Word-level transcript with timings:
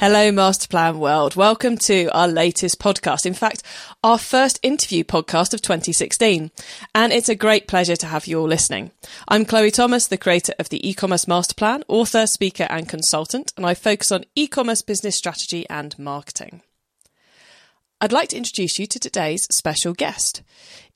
Hello, 0.00 0.30
Masterplan 0.30 0.98
World. 0.98 1.34
Welcome 1.34 1.76
to 1.78 2.06
our 2.16 2.28
latest 2.28 2.78
podcast. 2.78 3.26
In 3.26 3.34
fact, 3.34 3.64
our 4.04 4.16
first 4.16 4.60
interview 4.62 5.02
podcast 5.02 5.52
of 5.52 5.60
2016. 5.60 6.52
And 6.94 7.12
it's 7.12 7.28
a 7.28 7.34
great 7.34 7.66
pleasure 7.66 7.96
to 7.96 8.06
have 8.06 8.28
you 8.28 8.38
all 8.38 8.46
listening. 8.46 8.92
I'm 9.26 9.44
Chloe 9.44 9.72
Thomas, 9.72 10.06
the 10.06 10.16
creator 10.16 10.54
of 10.60 10.68
the 10.68 10.88
e-commerce 10.88 11.24
masterplan, 11.24 11.82
author, 11.88 12.28
speaker, 12.28 12.68
and 12.70 12.88
consultant, 12.88 13.52
and 13.56 13.66
I 13.66 13.74
focus 13.74 14.12
on 14.12 14.24
e-commerce 14.36 14.82
business 14.82 15.16
strategy 15.16 15.68
and 15.68 15.98
marketing. 15.98 16.62
I'd 18.00 18.12
like 18.12 18.28
to 18.28 18.36
introduce 18.36 18.78
you 18.78 18.86
to 18.86 19.00
today's 19.00 19.48
special 19.50 19.94
guest. 19.94 20.42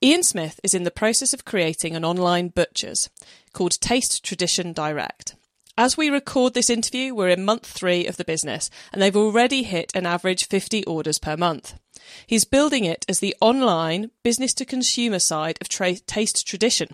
Ian 0.01 0.23
Smith 0.23 0.61
is 0.63 0.75
in 0.75 0.85
the 0.85 0.93
process 0.93 1.35
of 1.35 1.45
creating 1.45 1.97
an 1.97 2.05
online 2.05 2.51
butcher's 2.51 3.11
called 3.53 3.81
Taste 3.81 4.25
Tradition 4.25 4.73
Direct. 4.73 5.35
As 5.79 5.97
we 5.97 6.11
record 6.11 6.53
this 6.53 6.69
interview, 6.69 7.15
we're 7.15 7.31
in 7.31 7.47
month 7.47 7.65
three 7.65 8.07
of 8.07 8.19
the 8.19 8.27
business, 8.27 8.69
and 8.93 9.01
they've 9.01 9.17
already 9.17 9.63
hit 9.63 9.91
an 9.95 10.05
average 10.05 10.47
50 10.47 10.85
orders 10.85 11.19
per 11.19 11.35
month. 11.35 11.81
He's 12.27 12.45
building 12.45 12.85
it 12.85 13.07
as 13.09 13.21
the 13.21 13.35
online 13.41 14.11
business 14.23 14.53
to 14.55 14.67
consumer 14.67 15.19
side 15.19 15.57
of 15.63 15.71
tra- 15.71 15.95
Taste 15.95 16.47
Tradition, 16.47 16.89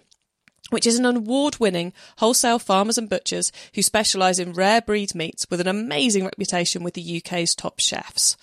which 0.70 0.86
is 0.86 0.96
an 0.96 1.06
award 1.06 1.58
winning 1.58 1.92
wholesale 2.18 2.60
farmers 2.60 2.96
and 2.96 3.08
butchers 3.08 3.50
who 3.74 3.82
specialise 3.82 4.38
in 4.38 4.52
rare 4.52 4.80
breed 4.80 5.12
meats 5.12 5.44
with 5.50 5.60
an 5.60 5.66
amazing 5.66 6.24
reputation 6.24 6.84
with 6.84 6.94
the 6.94 7.20
UK's 7.20 7.56
top 7.56 7.80
chefs. 7.80 8.36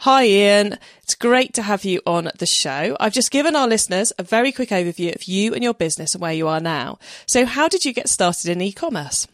Hi, 0.00 0.26
Ian. 0.26 0.78
It's 1.02 1.14
great 1.14 1.54
to 1.54 1.62
have 1.62 1.86
you 1.86 2.02
on 2.04 2.28
the 2.38 2.46
show. 2.46 2.94
I've 3.00 3.14
just 3.14 3.30
given 3.30 3.56
our 3.56 3.66
listeners 3.66 4.12
a 4.18 4.22
very 4.22 4.52
quick 4.52 4.68
overview 4.68 5.14
of 5.14 5.24
you 5.24 5.54
and 5.54 5.64
your 5.64 5.72
business 5.72 6.14
and 6.14 6.20
where 6.20 6.34
you 6.34 6.46
are 6.46 6.60
now. 6.60 6.98
So, 7.24 7.46
how 7.46 7.68
did 7.68 7.86
you 7.86 7.94
get 7.94 8.10
started 8.10 8.50
in 8.50 8.60
e 8.60 8.70
commerce? 8.70 9.26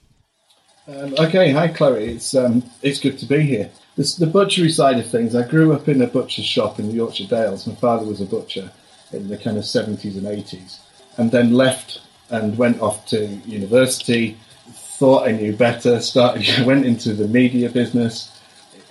Um, 0.87 1.15
okay, 1.19 1.51
hi 1.51 1.69
Chloe. 1.69 2.05
It's 2.05 2.35
um, 2.35 2.63
it's 2.83 3.01
good 3.01 3.19
to 3.21 3.27
be 3.27 3.41
here. 3.41 3.71
This, 3.97 4.17
the 4.17 4.27
butchery 4.27 4.69
side 4.69 4.99
of 4.99 5.07
things. 5.07 5.35
I 5.35 5.49
grew 5.49 5.73
up 5.73 5.89
in 5.89 6.03
a 6.03 6.07
butcher's 6.07 6.45
shop 6.45 6.79
in 6.79 6.89
the 6.89 6.93
Yorkshire 6.93 7.27
Dales. 7.27 7.67
My 7.67 7.75
father 7.77 8.05
was 8.05 8.21
a 8.21 8.27
butcher 8.27 8.71
in 9.11 9.29
the 9.29 9.39
kind 9.39 9.57
of 9.57 9.65
seventies 9.65 10.19
and 10.19 10.27
eighties, 10.27 10.81
and 11.17 11.31
then 11.31 11.55
left 11.55 12.03
and 12.29 12.59
went 12.59 12.83
off 12.83 13.07
to 13.07 13.27
university. 13.47 14.37
Thought 14.99 15.27
I 15.27 15.33
knew 15.33 15.57
better. 15.57 16.01
Started 16.01 16.47
went 16.67 16.85
into 16.85 17.15
the 17.15 17.29
media 17.29 17.71
business. 17.71 18.31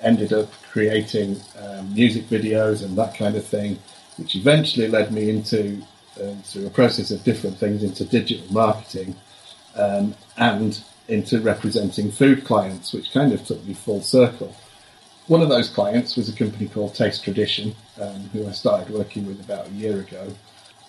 Ended 0.02 0.34
up 0.34 0.52
creating 0.72 1.40
um, 1.64 1.94
music 1.94 2.24
videos 2.28 2.84
and 2.84 2.98
that 2.98 3.16
kind 3.16 3.36
of 3.36 3.46
thing, 3.46 3.78
which 4.18 4.36
eventually 4.36 4.88
led 4.88 5.14
me 5.14 5.30
into 5.30 5.80
um, 6.20 6.42
through 6.42 6.66
a 6.66 6.72
process 6.72 7.12
of 7.12 7.24
different 7.24 7.58
things 7.58 7.84
into 7.84 8.04
digital 8.04 8.52
marketing 8.52 9.16
um, 9.76 10.16
and 10.38 10.84
into 11.14 11.40
representing 11.40 12.12
food 12.12 12.44
clients, 12.44 12.92
which 12.92 13.14
kind 13.14 13.32
of 13.32 13.46
took 13.46 13.64
me 13.66 13.74
full 13.74 14.02
circle. 14.02 14.56
One 15.28 15.42
of 15.42 15.50
those 15.50 15.70
clients 15.70 16.18
was 16.18 16.28
a 16.28 16.36
company 16.36 16.68
called 16.68 16.96
Taste 16.96 17.24
Tradition, 17.24 17.76
um, 18.02 18.30
who 18.34 18.48
I 18.48 18.52
started 18.52 18.94
working 18.94 19.26
with 19.26 19.40
about 19.40 19.68
a 19.68 19.72
year 19.72 20.00
ago, 20.00 20.34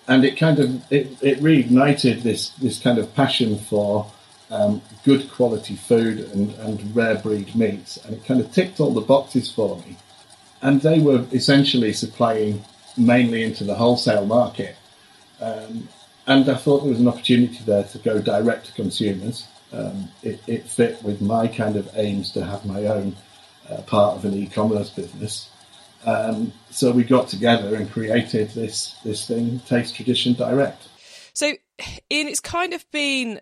and 0.07 0.25
it 0.25 0.37
kind 0.37 0.59
of 0.59 0.91
it, 0.91 1.17
it 1.21 1.39
reignited 1.39 2.23
this 2.23 2.49
this 2.49 2.79
kind 2.79 2.97
of 2.97 3.15
passion 3.15 3.57
for 3.57 4.11
um, 4.51 4.81
good 5.03 5.31
quality 5.31 5.75
food 5.75 6.19
and, 6.19 6.51
and 6.55 6.95
rare 6.95 7.15
breed 7.15 7.55
meats, 7.55 7.97
and 8.03 8.15
it 8.15 8.25
kind 8.25 8.41
of 8.41 8.51
ticked 8.51 8.79
all 8.79 8.93
the 8.93 9.01
boxes 9.01 9.51
for 9.51 9.77
me. 9.77 9.95
And 10.61 10.81
they 10.81 10.99
were 10.99 11.25
essentially 11.31 11.93
supplying 11.93 12.65
mainly 12.97 13.43
into 13.43 13.63
the 13.63 13.75
wholesale 13.75 14.25
market, 14.25 14.75
um, 15.39 15.87
and 16.27 16.49
I 16.49 16.55
thought 16.55 16.79
there 16.79 16.91
was 16.91 16.99
an 16.99 17.07
opportunity 17.07 17.59
there 17.65 17.83
to 17.83 17.97
go 17.99 18.19
direct 18.19 18.65
to 18.65 18.73
consumers 18.73 19.47
um, 19.75 20.09
it, 20.23 20.39
it, 20.47 20.63
fit 20.63 21.03
with 21.03 21.21
my 21.21 21.47
kind 21.47 21.75
of 21.75 21.89
aims 21.95 22.31
to 22.31 22.45
have 22.45 22.65
my 22.65 22.85
own 22.85 23.15
uh, 23.69 23.81
part 23.81 24.15
of 24.15 24.25
an 24.25 24.33
e-commerce 24.33 24.89
business. 24.89 25.49
Um, 26.05 26.53
so 26.69 26.91
we 26.91 27.03
got 27.03 27.27
together 27.27 27.75
and 27.75 27.91
created 27.91 28.51
this 28.51 28.95
this 29.03 29.27
thing, 29.27 29.59
Taste 29.61 29.95
Tradition 29.95 30.33
Direct. 30.33 30.87
So, 31.33 31.53
Ian, 32.11 32.27
it's 32.27 32.39
kind 32.39 32.73
of 32.73 32.89
been 32.91 33.41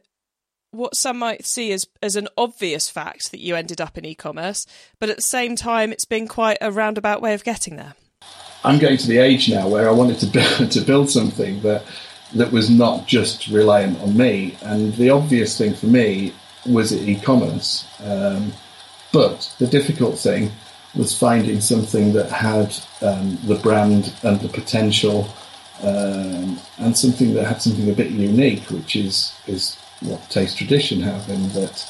what 0.72 0.96
some 0.96 1.20
might 1.20 1.46
see 1.46 1.72
as 1.72 1.88
as 2.02 2.16
an 2.16 2.30
obvious 2.38 2.90
fact 2.90 3.32
that 3.32 3.42
you 3.42 3.56
ended 3.56 3.82
up 3.82 3.98
in 3.98 4.06
e-commerce, 4.06 4.66
but 5.00 5.10
at 5.10 5.18
the 5.18 5.22
same 5.22 5.56
time, 5.56 5.92
it's 5.92 6.06
been 6.06 6.28
quite 6.28 6.58
a 6.62 6.72
roundabout 6.72 7.22
way 7.22 7.34
of 7.34 7.44
getting 7.44 7.76
there. 7.76 7.96
I'm 8.64 8.80
getting 8.80 8.98
to 8.98 9.08
the 9.08 9.18
age 9.18 9.50
now 9.50 9.68
where 9.68 9.90
I 9.90 9.92
wanted 9.92 10.20
to 10.20 10.26
build, 10.60 10.72
to 10.72 10.82
build 10.82 11.10
something 11.10 11.62
that 11.62 11.84
that 12.36 12.52
was 12.52 12.70
not 12.70 13.08
just 13.08 13.48
reliant 13.48 14.00
on 14.02 14.18
me. 14.18 14.58
And 14.64 14.94
the 14.96 15.10
obvious 15.10 15.58
thing 15.58 15.74
for 15.74 15.88
me 15.88 16.34
was 16.66 16.94
e-commerce. 16.94 17.88
Um, 18.04 18.54
but 19.12 19.54
the 19.60 19.68
difficult 19.68 20.18
thing 20.18 20.52
was 20.96 21.18
finding 21.18 21.60
something 21.60 22.14
that 22.14 22.30
had 22.30 22.76
um, 23.02 23.38
the 23.44 23.56
brand 23.56 24.14
and 24.24 24.40
the 24.40 24.50
potential 24.50 25.28
um, 25.82 26.60
and 26.78 26.98
something 26.98 27.34
that 27.34 27.46
had 27.46 27.62
something 27.62 27.90
a 27.90 27.94
bit 27.94 28.12
unique, 28.12 28.70
which 28.70 28.96
is, 28.96 29.34
is 29.48 29.76
what 30.02 30.30
Taste 30.30 30.58
Tradition 30.58 31.02
have 31.02 31.30
in 31.30 31.50
that 31.50 31.90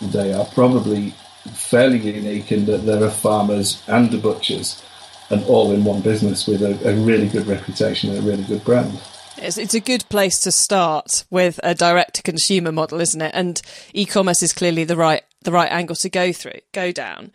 they 0.00 0.32
are 0.32 0.46
probably 0.46 1.14
fairly 1.52 1.98
unique 1.98 2.52
in 2.52 2.64
that 2.66 2.86
there 2.86 3.02
are 3.02 3.10
farmers 3.10 3.82
and 3.86 4.10
the 4.10 4.18
butchers 4.18 4.82
and 5.30 5.44
all 5.44 5.72
in 5.72 5.84
one 5.84 6.00
business 6.00 6.46
with 6.46 6.62
a, 6.62 6.88
a 6.88 6.94
really 6.94 7.28
good 7.28 7.46
reputation 7.46 8.10
and 8.10 8.18
a 8.18 8.22
really 8.22 8.44
good 8.44 8.64
brand. 8.64 9.00
It's, 9.36 9.58
it's 9.58 9.74
a 9.74 9.80
good 9.80 10.08
place 10.08 10.40
to 10.40 10.52
start 10.52 11.24
with 11.30 11.58
a 11.62 11.74
direct 11.74 12.14
to 12.14 12.22
consumer 12.22 12.72
model, 12.72 13.00
isn't 13.00 13.20
it? 13.20 13.32
And 13.34 13.60
e-commerce 13.92 14.42
is 14.42 14.52
clearly 14.52 14.84
the 14.84 14.96
right 14.96 15.22
the 15.42 15.52
right 15.52 15.70
angle 15.70 15.96
to 15.96 16.08
go 16.08 16.32
through, 16.32 16.60
go 16.72 16.92
down. 16.92 17.32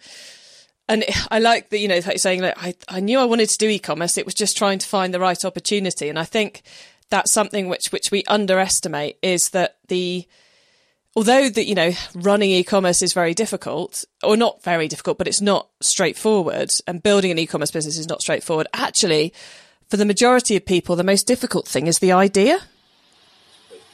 And 0.87 1.03
I 1.31 1.39
like 1.39 1.69
that, 1.69 1.79
you 1.79 1.87
know, 1.87 1.99
saying, 1.99 2.41
like, 2.41 2.55
I, 2.57 2.75
I 2.87 2.99
knew 2.99 3.19
I 3.19 3.25
wanted 3.25 3.49
to 3.49 3.57
do 3.57 3.67
e-commerce. 3.67 4.17
It 4.17 4.25
was 4.25 4.33
just 4.33 4.57
trying 4.57 4.79
to 4.79 4.87
find 4.87 5.13
the 5.13 5.19
right 5.19 5.43
opportunity. 5.43 6.09
And 6.09 6.17
I 6.17 6.23
think 6.23 6.63
that's 7.09 7.31
something 7.31 7.67
which, 7.67 7.91
which 7.91 8.11
we 8.11 8.23
underestimate 8.27 9.17
is 9.21 9.49
that 9.49 9.77
the, 9.87 10.27
although 11.15 11.49
that, 11.49 11.65
you 11.65 11.75
know, 11.75 11.91
running 12.15 12.51
e-commerce 12.51 13.01
is 13.01 13.13
very 13.13 13.33
difficult 13.33 14.05
or 14.23 14.37
not 14.37 14.63
very 14.63 14.87
difficult, 14.87 15.17
but 15.17 15.27
it's 15.27 15.41
not 15.41 15.69
straightforward 15.81 16.71
and 16.85 17.03
building 17.03 17.31
an 17.31 17.39
e-commerce 17.39 17.71
business 17.71 17.97
is 17.97 18.09
not 18.09 18.21
straightforward. 18.21 18.67
Actually, 18.73 19.33
for 19.89 19.97
the 19.97 20.05
majority 20.05 20.55
of 20.55 20.65
people, 20.65 20.95
the 20.95 21.03
most 21.03 21.27
difficult 21.27 21.67
thing 21.67 21.87
is 21.87 21.99
the 21.99 22.11
idea. 22.11 22.59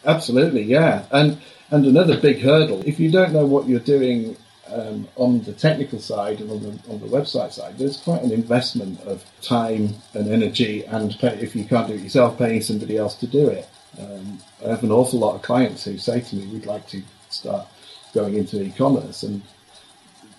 Absolutely, 0.06 0.64
yeah. 0.64 1.06
And 1.12 1.40
and 1.72 1.86
another 1.86 2.20
big 2.20 2.42
hurdle, 2.42 2.84
if 2.86 3.00
you 3.00 3.10
don't 3.10 3.34
know 3.34 3.46
what 3.46 3.68
you're 3.68 3.80
doing 3.80 4.36
um, 4.72 5.08
on 5.16 5.42
the 5.44 5.54
technical 5.54 6.00
side 6.00 6.40
and 6.40 6.52
on 6.52 6.62
the, 6.62 6.92
on 6.92 7.00
the 7.00 7.08
website 7.08 7.52
side, 7.52 7.78
there's 7.78 7.98
quite 7.98 8.22
an 8.22 8.32
investment 8.32 9.00
of 9.02 9.24
time 9.42 9.96
and 10.14 10.32
energy, 10.32 10.84
and 10.86 11.18
pay, 11.20 11.30
if 11.40 11.56
you 11.56 11.66
can't 11.66 11.88
do 11.88 11.94
it 11.94 12.02
yourself, 12.02 12.38
paying 12.38 12.62
somebody 12.62 12.98
else 12.98 13.16
to 13.16 13.28
do 13.28 13.48
it. 13.48 13.68
Um, 14.00 14.40
I 14.66 14.70
have 14.70 14.84
an 14.84 14.92
awful 14.92 15.20
lot 15.20 15.36
of 15.36 15.42
clients 15.42 15.86
who 15.86 15.98
say 15.98 16.22
to 16.22 16.36
me, 16.36 16.48
"We'd 16.48 16.66
like 16.66 16.88
to 16.90 17.02
start 17.30 17.68
going 18.14 18.36
into 18.36 18.62
e-commerce," 18.62 19.24
and 19.24 19.42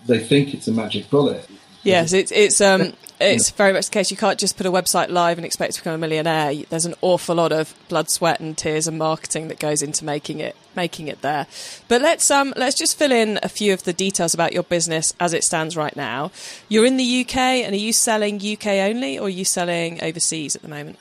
they 0.07 0.19
think 0.19 0.55
it's 0.55 0.69
a 0.69 0.73
magic 0.73 1.11
bullet. 1.11 1.49
Yes, 1.85 2.13
it's 2.13 2.33
it's 2.33 2.61
um 2.61 2.93
it's 3.21 3.51
very 3.51 3.73
much 3.73 3.87
the 3.87 3.93
case. 3.93 4.11
You 4.11 4.17
can't 4.17 4.39
just 4.39 4.57
put 4.57 4.67
a 4.67 4.73
website 4.73 5.09
live 5.09 5.39
and 5.39 5.45
expect 5.45 5.75
to 5.75 5.81
become 5.81 5.95
a 5.95 5.99
millionaire. 5.99 6.55
There's 6.69 6.87
an 6.87 6.95
awful 7.01 7.37
lot 7.37 7.53
of 7.53 7.75
blood, 7.89 8.11
sweat, 8.11 8.41
and 8.41 8.57
tears 8.57 8.89
and 8.89 8.99
marketing 8.99 9.49
that 9.49 9.59
goes 9.59 9.83
into 9.83 10.05
making 10.05 10.41
it 10.41 10.57
making 10.75 11.09
it 11.09 11.23
there. 11.23 11.47
But 11.89 12.03
let's 12.03 12.31
um 12.31 12.53
let's 12.57 12.77
just 12.77 12.99
fill 12.99 13.13
in 13.13 13.39
a 13.43 13.49
few 13.49 13.73
of 13.73 13.85
the 13.85 13.93
details 13.93 14.35
about 14.35 14.53
your 14.53 14.65
business 14.65 15.15
as 15.21 15.33
it 15.33 15.45
stands 15.45 15.77
right 15.77 15.95
now. 15.95 16.33
You're 16.69 16.87
in 16.87 16.97
the 16.97 17.21
UK, 17.25 17.37
and 17.37 17.75
are 17.75 17.79
you 17.79 17.93
selling 17.93 18.37
UK 18.37 18.67
only, 18.67 19.19
or 19.19 19.27
are 19.27 19.31
you 19.31 19.45
selling 19.45 20.03
overseas 20.03 20.57
at 20.57 20.63
the 20.63 20.69
moment? 20.69 20.99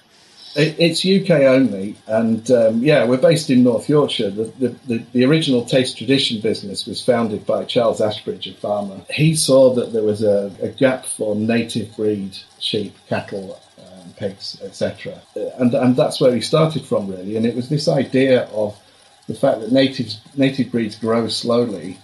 It's 0.56 1.04
UK 1.04 1.32
only, 1.42 1.96
and 2.06 2.50
um, 2.52 2.84
yeah, 2.84 3.06
we're 3.06 3.18
based 3.18 3.50
in 3.50 3.64
North 3.64 3.90
Yorkshire. 3.90 4.30
The, 4.30 4.44
the, 4.60 4.68
the, 4.88 4.98
the, 5.12 5.26
original 5.26 5.66
Taste 5.66 5.98
Tradition 5.98 6.42
business 6.42 6.86
was 6.86 7.04
founded 7.04 7.44
by 7.46 7.66
Charles 7.66 8.02
Ashbridge, 8.02 8.46
a 8.48 8.54
farmer. 8.54 9.02
He 9.10 9.36
saw 9.36 9.74
that 9.74 9.94
there 9.94 10.04
was 10.04 10.22
a, 10.22 10.52
a 10.62 10.70
gap 10.70 11.06
for 11.06 11.36
native 11.36 11.96
breed 11.96 12.38
sheep, 12.60 12.96
cattle, 13.10 13.60
um, 13.80 14.14
pigs, 14.16 14.62
etc., 14.62 15.20
and 15.58 15.74
and 15.74 15.96
that's 15.96 16.22
where 16.22 16.36
he 16.36 16.42
started 16.42 16.86
from 16.86 17.08
really. 17.08 17.36
And 17.36 17.48
it 17.48 17.56
was 17.56 17.70
this 17.70 17.88
idea 17.88 18.44
of 18.54 18.80
the 19.28 19.34
fact 19.34 19.62
that 19.62 19.72
native 19.72 20.14
native 20.36 20.72
breeds 20.72 20.96
grow 20.96 21.30
slowly, 21.30 21.98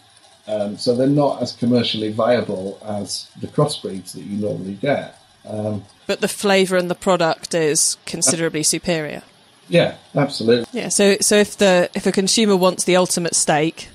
um, 0.48 0.76
so 0.76 0.96
they're 0.96 1.08
not 1.08 1.42
as 1.44 1.52
commercially 1.52 2.12
viable 2.12 2.80
as 2.84 3.30
the 3.42 3.48
crossbreeds 3.48 4.14
that 4.14 4.24
you 4.24 4.38
normally 4.38 4.74
get. 4.74 5.19
Um, 5.46 5.86
but 6.08 6.22
the 6.22 6.28
flavour 6.28 6.78
and 6.78 6.90
the 6.90 6.96
product 6.96 7.54
is 7.54 7.98
considerably 8.06 8.64
superior. 8.64 9.24
Yeah, 9.68 9.96
absolutely. 10.16 10.68
Yeah, 10.80 10.90
so 10.90 11.18
so 11.22 11.36
if 11.36 11.56
the 11.58 11.90
if 11.94 12.08
a 12.08 12.12
consumer 12.12 12.56
wants 12.56 12.84
the 12.84 12.96
ultimate 12.96 13.36
steak, 13.36 13.90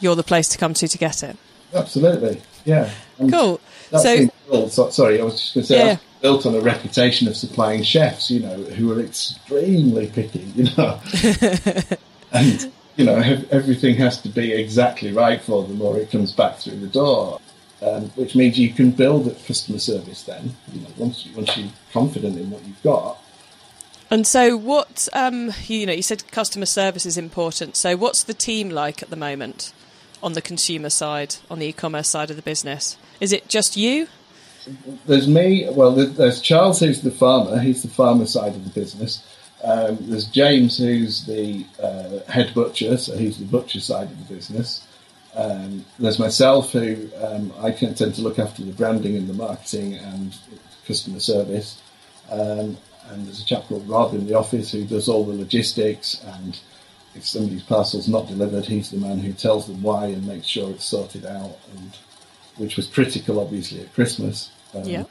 you're 0.00 0.14
the 0.14 0.22
place 0.22 0.48
to 0.48 0.58
come 0.58 0.74
to 0.74 0.86
to 0.86 0.98
get 0.98 1.22
it. 1.22 1.36
Absolutely, 1.74 2.42
yeah. 2.64 2.90
And 3.18 3.32
cool. 3.32 3.60
So, 3.90 4.26
built, 4.50 4.72
so, 4.72 4.90
sorry, 4.90 5.20
I 5.20 5.24
was 5.24 5.40
just 5.40 5.54
going 5.54 5.62
to 5.62 5.68
say 5.68 5.86
yeah. 5.86 5.96
built 6.20 6.44
on 6.44 6.54
a 6.54 6.60
reputation 6.60 7.28
of 7.28 7.36
supplying 7.36 7.82
chefs, 7.82 8.30
you 8.30 8.40
know, 8.40 8.56
who 8.56 8.92
are 8.92 9.00
extremely 9.00 10.08
picky, 10.08 10.40
you 10.54 10.64
know, 10.76 11.00
and 12.32 12.72
you 12.96 13.04
know 13.04 13.16
everything 13.50 13.94
has 13.96 14.20
to 14.22 14.28
be 14.28 14.52
exactly 14.52 15.12
right 15.12 15.40
for 15.40 15.62
them, 15.64 15.80
or 15.80 15.98
it 15.98 16.10
comes 16.10 16.32
back 16.32 16.56
through 16.56 16.76
the 16.76 16.88
door. 16.88 17.40
Um, 17.82 18.04
which 18.16 18.34
means 18.34 18.58
you 18.58 18.70
can 18.70 18.90
build 18.90 19.28
a 19.28 19.34
customer 19.34 19.78
service 19.78 20.22
then, 20.22 20.56
you 20.72 20.80
know, 20.80 20.88
once, 20.96 21.26
you, 21.26 21.36
once 21.36 21.54
you're 21.58 21.68
confident 21.92 22.38
in 22.38 22.50
what 22.50 22.64
you've 22.64 22.82
got, 22.82 23.18
and 24.10 24.26
so, 24.26 24.56
what 24.56 25.08
um, 25.12 25.52
you 25.66 25.84
know, 25.86 25.92
you 25.92 26.02
said 26.02 26.30
customer 26.30 26.66
service 26.66 27.06
is 27.06 27.18
important. 27.18 27.74
So, 27.76 27.96
what's 27.96 28.22
the 28.22 28.34
team 28.34 28.70
like 28.70 29.02
at 29.02 29.10
the 29.10 29.16
moment 29.16 29.72
on 30.22 30.34
the 30.34 30.42
consumer 30.42 30.90
side, 30.90 31.36
on 31.50 31.58
the 31.58 31.66
e-commerce 31.66 32.08
side 32.08 32.30
of 32.30 32.36
the 32.36 32.42
business? 32.42 32.96
Is 33.20 33.32
it 33.32 33.48
just 33.48 33.76
you? 33.76 34.06
There's 35.06 35.26
me. 35.26 35.68
Well, 35.70 35.92
there's 35.92 36.40
Charles, 36.40 36.80
who's 36.80 37.02
the 37.02 37.10
farmer. 37.10 37.58
He's 37.58 37.82
the 37.82 37.88
farmer 37.88 38.26
side 38.26 38.54
of 38.54 38.64
the 38.64 38.80
business. 38.80 39.24
Um, 39.64 39.98
there's 40.00 40.26
James, 40.26 40.78
who's 40.78 41.26
the 41.26 41.66
uh, 41.82 42.30
head 42.30 42.54
butcher, 42.54 42.96
so 42.98 43.16
he's 43.16 43.38
the 43.38 43.44
butcher 43.44 43.80
side 43.80 44.10
of 44.10 44.28
the 44.28 44.34
business. 44.34 44.86
Um, 45.36 45.84
there's 45.98 46.18
myself, 46.18 46.72
who 46.72 47.08
um, 47.22 47.52
I 47.60 47.70
tend 47.70 47.96
to 47.96 48.22
look 48.22 48.38
after 48.38 48.64
the 48.64 48.72
branding 48.72 49.16
and 49.16 49.28
the 49.28 49.34
marketing 49.34 49.94
and 49.94 50.34
customer 50.86 51.20
service. 51.20 51.80
Um, 52.30 52.78
and 53.10 53.26
there's 53.26 53.42
a 53.42 53.44
chap 53.44 53.64
called 53.64 53.88
Rob 53.88 54.14
in 54.14 54.26
the 54.26 54.34
office 54.34 54.72
who 54.72 54.84
does 54.84 55.08
all 55.08 55.24
the 55.24 55.34
logistics 55.34 56.20
and 56.24 56.58
if 57.16 57.26
somebody's 57.26 57.62
parcel's 57.62 58.08
not 58.08 58.28
delivered, 58.28 58.66
he's 58.66 58.90
the 58.90 58.98
man 58.98 59.18
who 59.18 59.32
tells 59.32 59.66
them 59.66 59.82
why 59.82 60.06
and 60.06 60.26
makes 60.26 60.46
sure 60.46 60.70
it's 60.70 60.84
sorted 60.84 61.24
out, 61.24 61.56
and 61.74 61.96
which 62.56 62.76
was 62.76 62.86
critical, 62.86 63.40
obviously, 63.40 63.80
at 63.80 63.92
Christmas. 63.94 64.50
Um, 64.74 64.84
yeah. 64.84 65.04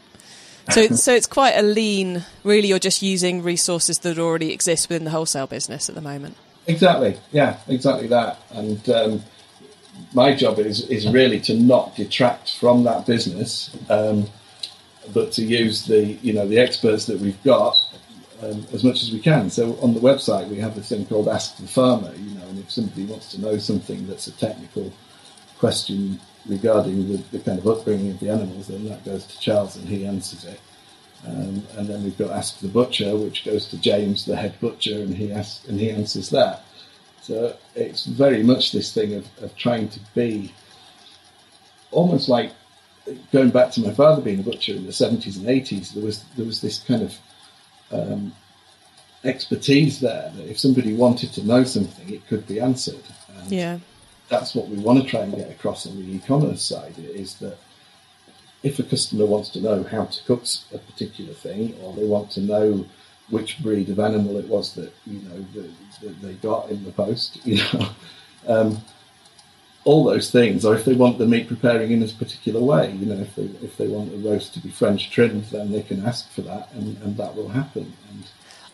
So, 0.72 0.88
so 0.96 1.14
it's 1.14 1.28
quite 1.28 1.54
a 1.54 1.64
lean. 1.64 2.24
Really, 2.44 2.68
you're 2.68 2.80
just 2.80 3.02
using 3.02 3.42
resources 3.42 4.00
that 4.00 4.20
already 4.20 4.54
exist 4.54 4.88
within 4.88 5.04
the 5.04 5.12
wholesale 5.12 5.48
business 5.48 5.90
at 5.90 5.96
the 5.96 6.02
moment. 6.02 6.38
Exactly. 6.68 7.18
Yeah. 7.32 7.58
Exactly 7.68 8.08
that. 8.08 8.40
And 8.52 8.88
um, 8.90 9.24
my 10.14 10.36
job 10.36 10.60
is 10.60 10.90
is 10.90 11.08
really 11.10 11.40
to 11.42 11.54
not 11.54 11.96
detract 11.96 12.58
from 12.58 12.84
that 12.84 13.06
business. 13.06 13.76
Um, 13.90 14.28
but 15.14 15.32
to 15.34 15.44
use 15.44 15.86
the 15.86 16.04
you 16.22 16.34
know 16.34 16.48
the 16.48 16.60
experts 16.60 17.06
that 17.06 17.20
we've 17.20 17.42
got 17.44 17.76
um, 18.42 18.66
as 18.74 18.84
much 18.84 19.02
as 19.04 19.12
we 19.12 19.20
can. 19.20 19.50
So 19.50 19.78
on 19.82 19.94
the 19.94 20.00
website 20.00 20.48
we 20.50 20.58
have 20.58 20.78
a 20.78 20.82
thing 20.82 21.06
called 21.06 21.28
Ask 21.28 21.58
the 21.58 21.68
Farmer. 21.68 22.14
You 22.16 22.36
know, 22.36 22.46
and 22.48 22.60
if 22.60 22.72
somebody 22.72 23.06
wants 23.06 23.32
to 23.32 23.42
know 23.42 23.58
something 23.58 24.08
that's 24.08 24.28
a 24.28 24.32
technical 24.32 24.92
question 25.60 26.20
regarding 26.48 27.10
the, 27.10 27.18
the 27.32 27.40
kind 27.40 27.60
of 27.60 27.68
upbringing 27.68 28.12
of 28.12 28.20
the 28.20 28.30
animals, 28.30 28.68
then 28.68 28.86
that 28.86 29.04
goes 29.06 29.26
to 29.26 29.40
Charles 29.40 29.76
and 29.76 29.88
he 29.88 30.06
answers 30.06 30.46
it. 30.46 30.60
Um, 31.28 31.64
and 31.78 31.88
then 31.88 32.04
we've 32.04 32.18
got 32.18 32.32
Ask 32.32 32.60
the 32.60 32.68
Butcher, 32.68 33.16
which 33.18 33.46
goes 33.46 33.68
to 33.70 33.78
James, 33.80 34.26
the 34.26 34.36
head 34.36 34.60
butcher, 34.60 34.96
and 34.96 35.16
he 35.16 35.32
asks, 35.32 35.68
and 35.68 35.80
he 35.80 35.90
answers 35.90 36.30
that. 36.30 36.65
So 37.26 37.58
it's 37.74 38.06
very 38.06 38.44
much 38.44 38.72
this 38.72 38.94
thing 38.94 39.14
of, 39.16 39.28
of 39.42 39.56
trying 39.56 39.90
to 39.90 40.00
be 40.14 40.54
almost 41.90 42.30
like 42.30 42.52
going 43.32 43.50
back 43.50 43.72
to 43.72 43.82
my 43.82 43.92
father 43.92 44.22
being 44.22 44.42
a 44.42 44.44
butcher 44.44 44.74
in 44.74 44.86
the 44.86 44.92
70s 44.92 45.38
and 45.38 45.48
80s, 45.48 45.94
there 45.94 46.04
was 46.04 46.24
there 46.38 46.46
was 46.46 46.62
this 46.62 46.80
kind 46.80 47.02
of 47.02 47.18
um, 47.92 48.36
expertise 49.24 50.00
there 50.02 50.32
that 50.36 50.48
if 50.48 50.60
somebody 50.60 50.94
wanted 50.94 51.34
to 51.34 51.44
know 51.44 51.64
something, 51.64 52.14
it 52.14 52.28
could 52.28 52.46
be 52.46 52.60
answered. 52.60 53.04
And 53.40 53.52
yeah, 53.52 53.80
that's 54.30 54.54
what 54.54 54.68
we 54.68 54.78
want 54.78 55.02
to 55.02 55.10
try 55.10 55.22
and 55.22 55.36
get 55.36 55.50
across 55.50 55.88
on 55.88 55.96
the 55.96 56.16
e-commerce 56.16 56.62
side 56.62 56.94
is 56.98 57.36
that 57.40 57.58
if 58.62 58.78
a 58.78 58.84
customer 58.84 59.26
wants 59.26 59.50
to 59.50 59.62
know 59.62 59.82
how 59.84 60.06
to 60.06 60.24
cook 60.26 60.44
a 60.72 60.78
particular 60.78 61.34
thing, 61.34 61.76
or 61.82 61.94
they 61.94 62.06
want 62.06 62.30
to 62.32 62.42
know 62.42 62.86
which 63.30 63.60
breed 63.60 63.90
of 63.90 64.00
animal 64.00 64.38
it 64.38 64.48
was 64.48 64.74
that 64.76 64.94
you 65.06 65.20
know 65.22 65.46
that, 65.54 66.22
they 66.22 66.34
got 66.34 66.70
in 66.70 66.84
the 66.84 66.92
post, 66.92 67.40
you 67.46 67.58
know. 67.74 67.90
Um, 68.48 68.78
all 69.86 70.04
those 70.04 70.32
things, 70.32 70.66
or 70.66 70.76
if 70.76 70.84
they 70.84 70.96
want 70.96 71.20
the 71.20 71.28
meat 71.28 71.48
preparing 71.48 71.92
in 71.92 72.02
a 72.02 72.08
particular 72.08 72.60
way, 72.60 72.92
you 72.92 73.06
know, 73.06 73.22
if 73.22 73.36
they 73.36 73.44
if 73.66 73.78
they 73.78 73.88
want 73.88 74.12
the 74.12 74.30
roast 74.30 74.54
to 74.56 74.60
be 74.60 74.70
French 74.70 75.12
trimmed, 75.12 75.46
then 75.46 75.72
they 75.72 75.84
can 75.84 76.04
ask 76.06 76.30
for 76.32 76.42
that, 76.42 76.72
and, 76.74 76.98
and 77.04 77.18
that 77.18 77.36
will 77.36 77.50
happen. 77.50 77.94
And 78.10 78.24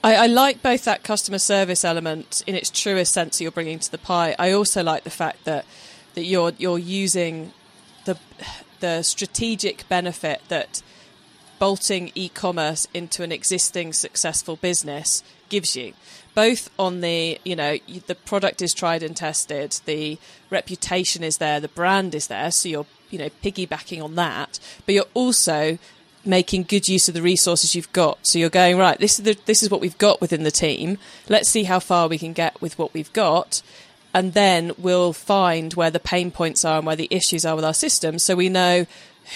I, 0.04 0.16
I, 0.16 0.26
like 0.28 0.64
both 0.64 0.86
that 0.86 1.04
customer 1.04 1.38
service 1.38 1.86
element 1.86 2.44
in 2.48 2.56
its 2.56 2.70
truest 2.70 3.12
sense 3.12 3.38
that 3.38 3.44
you're 3.44 3.52
bringing 3.52 3.78
to 3.80 3.92
the 3.92 3.98
pie. 3.98 4.36
I 4.40 4.52
also 4.52 4.82
like 4.84 5.04
the 5.04 5.10
fact 5.10 5.44
that 5.44 5.66
that 6.16 6.24
you're 6.24 6.54
you're 6.58 6.80
using 6.80 7.52
the 8.06 8.18
the 8.80 9.04
strategic 9.04 9.88
benefit 9.90 10.42
that 10.48 10.82
bolting 11.62 12.12
e-commerce 12.16 12.88
into 12.92 13.22
an 13.22 13.32
existing 13.32 13.94
successful 13.94 14.56
business 14.56 15.24
gives 15.48 15.76
you. 15.76 15.94
Both 16.34 16.72
on 16.80 17.02
the 17.02 17.40
you 17.44 17.56
know 17.56 17.78
the 18.08 18.16
product 18.16 18.64
is 18.64 18.74
tried 18.74 19.04
and 19.04 19.16
tested 19.16 19.80
the 19.86 20.18
reputation 20.50 21.24
is 21.24 21.38
there 21.38 21.60
the 21.60 21.68
brand 21.68 22.16
is 22.16 22.26
there 22.28 22.50
so 22.50 22.68
you're 22.68 22.88
you 23.12 23.20
know 23.20 23.30
piggybacking 23.44 24.04
on 24.04 24.16
that 24.16 24.60
but 24.88 24.96
you're 24.96 25.14
also 25.14 25.78
making 26.26 26.64
good 26.64 26.88
use 26.88 27.08
of 27.08 27.14
the 27.14 27.22
resources 27.22 27.76
you've 27.76 27.94
got. 27.94 28.26
So 28.26 28.40
you're 28.40 28.50
going 28.50 28.80
right 28.80 28.98
this 28.98 29.20
is 29.20 29.26
the, 29.26 29.38
this 29.46 29.62
is 29.62 29.70
what 29.70 29.82
we've 29.82 29.98
got 30.00 30.20
within 30.20 30.42
the 30.42 30.50
team. 30.50 30.98
Let's 31.30 31.48
see 31.48 31.66
how 31.66 31.80
far 31.80 32.08
we 32.08 32.18
can 32.18 32.34
get 32.34 32.60
with 32.60 32.80
what 32.80 32.92
we've 32.92 33.14
got 33.14 33.62
and 34.16 34.34
then 34.34 34.72
we'll 34.80 35.14
find 35.14 35.76
where 35.76 35.92
the 35.92 36.00
pain 36.00 36.32
points 36.32 36.66
are 36.66 36.78
and 36.78 36.88
where 36.88 36.96
the 36.96 37.08
issues 37.12 37.46
are 37.46 37.56
with 37.56 37.66
our 37.66 37.74
system 37.74 38.18
so 38.18 38.36
we 38.36 38.50
know 38.50 38.88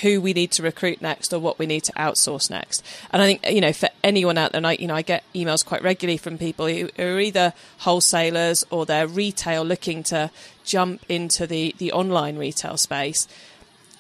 who 0.02 0.20
we 0.20 0.34
need 0.34 0.52
to 0.52 0.64
recruit 0.64 1.02
next 1.02 1.34
or 1.34 1.40
what 1.40 1.58
we 1.58 1.66
need 1.66 1.82
to 1.82 1.92
outsource 1.94 2.50
next. 2.50 2.84
And 3.12 3.22
I 3.22 3.26
think, 3.26 3.50
you 3.50 3.62
know, 3.62 3.74
for 3.74 3.90
anyone 4.04 4.38
out 4.38 4.52
there, 4.52 4.60
and 4.60 4.68
I, 4.68 4.74
you 4.74 4.88
know, 4.88 4.96
I 4.96 5.02
get 5.02 5.24
emails 5.34 5.66
quite 5.66 5.84
regularly 5.84 6.18
from 6.18 6.38
people 6.38 6.68
who 6.68 6.90
are 7.00 7.20
either 7.20 7.54
wholesalers 7.80 8.66
or 8.70 8.86
they're 8.86 9.08
retail 9.08 9.64
looking 9.64 10.04
to 10.04 10.32
jump 10.64 11.04
into 11.08 11.48
the, 11.48 11.74
the 11.78 11.92
online 11.92 12.38
retail 12.38 12.78
space. 12.78 13.28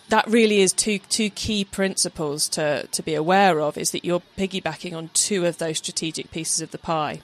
That 0.10 0.28
really 0.28 0.62
is 0.62 0.72
two 0.72 1.00
two 1.00 1.32
key 1.32 1.66
principles 1.66 2.48
to, 2.50 2.88
to 2.92 3.02
be 3.02 3.16
aware 3.16 3.60
of 3.60 3.78
is 3.78 3.90
that 3.92 4.06
you're 4.06 4.22
piggybacking 4.38 4.96
on 4.96 5.10
two 5.14 5.46
of 5.46 5.58
those 5.58 5.80
strategic 5.80 6.30
pieces 6.30 6.62
of 6.62 6.70
the 6.70 6.78
pie. 6.78 7.22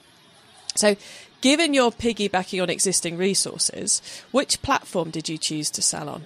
So 0.74 0.96
given 1.42 1.74
you're 1.74 1.92
piggybacking 1.92 2.60
on 2.60 2.70
existing 2.70 3.18
resources, 3.18 4.02
which 4.32 4.62
platform 4.62 5.10
did 5.10 5.28
you 5.28 5.38
choose 5.38 5.70
to 5.70 5.82
sell 5.82 6.08
on? 6.08 6.24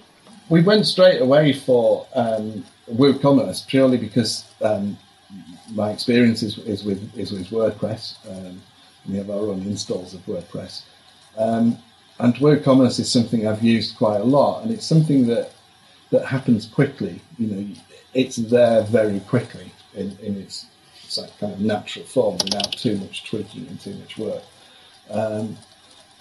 We 0.49 0.61
went 0.61 0.85
straight 0.85 1.21
away 1.21 1.53
for 1.53 2.07
um, 2.13 2.63
WooCommerce 2.91 3.67
purely 3.67 3.97
because 3.97 4.45
um, 4.61 4.97
my 5.71 5.91
experience 5.91 6.41
is, 6.41 6.57
is, 6.59 6.83
with 6.83 7.17
is 7.17 7.31
with 7.31 7.47
WordPress. 7.47 8.15
Um, 8.29 8.61
we 9.07 9.17
have 9.17 9.29
our 9.29 9.49
own 9.49 9.61
installs 9.63 10.13
of 10.13 10.25
WordPress, 10.25 10.83
um, 11.37 11.77
and 12.19 12.33
WooCommerce 12.35 12.99
is 12.99 13.11
something 13.11 13.47
I've 13.47 13.63
used 13.63 13.97
quite 13.97 14.21
a 14.21 14.25
lot, 14.25 14.63
and 14.63 14.71
it's 14.71 14.85
something 14.85 15.27
that 15.27 15.51
that 16.11 16.25
happens 16.25 16.65
quickly. 16.65 17.21
You 17.37 17.47
know, 17.47 17.67
it's 18.13 18.37
there 18.37 18.83
very 18.83 19.19
quickly 19.21 19.71
in, 19.93 20.17
in 20.21 20.37
its, 20.37 20.65
its 21.03 21.17
like 21.17 21.37
kind 21.39 21.53
of 21.53 21.59
natural 21.59 22.05
form 22.05 22.37
without 22.37 22.71
too 22.71 22.97
much 22.97 23.29
tweaking 23.29 23.67
and 23.67 23.79
too 23.79 23.95
much 23.95 24.17
work. 24.17 24.43
Um, 25.09 25.57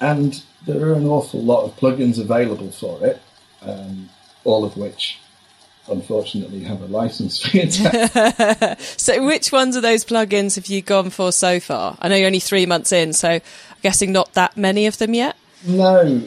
and 0.00 0.42
there 0.66 0.88
are 0.88 0.94
an 0.94 1.06
awful 1.06 1.42
lot 1.42 1.64
of 1.64 1.76
plugins 1.76 2.20
available 2.20 2.70
for 2.70 3.04
it. 3.06 3.20
Um, 3.62 4.10
all 4.46 4.64
of 4.64 4.76
which 4.76 5.18
unfortunately 5.88 6.64
have 6.64 6.80
a 6.82 6.86
license 6.86 7.40
fee 7.40 7.70
so 8.78 9.24
which 9.24 9.52
ones 9.52 9.76
of 9.76 9.82
those 9.82 10.04
plugins 10.04 10.56
have 10.56 10.66
you 10.66 10.82
gone 10.82 11.10
for 11.10 11.30
so 11.30 11.60
far? 11.60 11.96
I 12.00 12.08
know 12.08 12.16
you're 12.16 12.26
only 12.26 12.40
three 12.40 12.66
months 12.66 12.92
in, 12.92 13.12
so 13.12 13.28
I'm 13.30 13.42
guessing 13.82 14.12
not 14.12 14.32
that 14.34 14.56
many 14.56 14.86
of 14.86 14.98
them 14.98 15.14
yet? 15.14 15.36
No, 15.64 16.22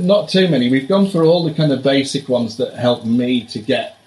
not 0.00 0.28
too 0.28 0.48
many. 0.48 0.70
We've 0.70 0.88
gone 0.88 1.08
for 1.08 1.24
all 1.24 1.44
the 1.44 1.54
kind 1.54 1.72
of 1.72 1.82
basic 1.82 2.28
ones 2.28 2.56
that 2.56 2.74
help 2.74 3.04
me 3.04 3.44
to 3.46 3.58
get 3.58 3.98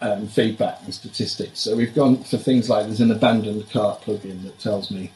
um, 0.00 0.26
feedback 0.26 0.80
and 0.84 0.94
statistics. 0.94 1.60
So 1.60 1.76
we've 1.76 1.94
gone 1.94 2.22
for 2.24 2.36
things 2.36 2.68
like 2.68 2.86
there's 2.86 3.00
an 3.00 3.10
abandoned 3.10 3.70
cart 3.70 4.02
plugin 4.02 4.42
that 4.42 4.58
tells 4.58 4.90
me 4.90 5.12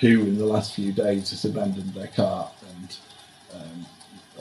who 0.00 0.20
in 0.22 0.38
the 0.38 0.46
last 0.46 0.74
few 0.74 0.92
days 0.92 1.30
has 1.30 1.44
abandoned 1.44 1.94
their 1.94 2.08
cart 2.08 2.52
and 2.76 2.96
um, 3.54 3.86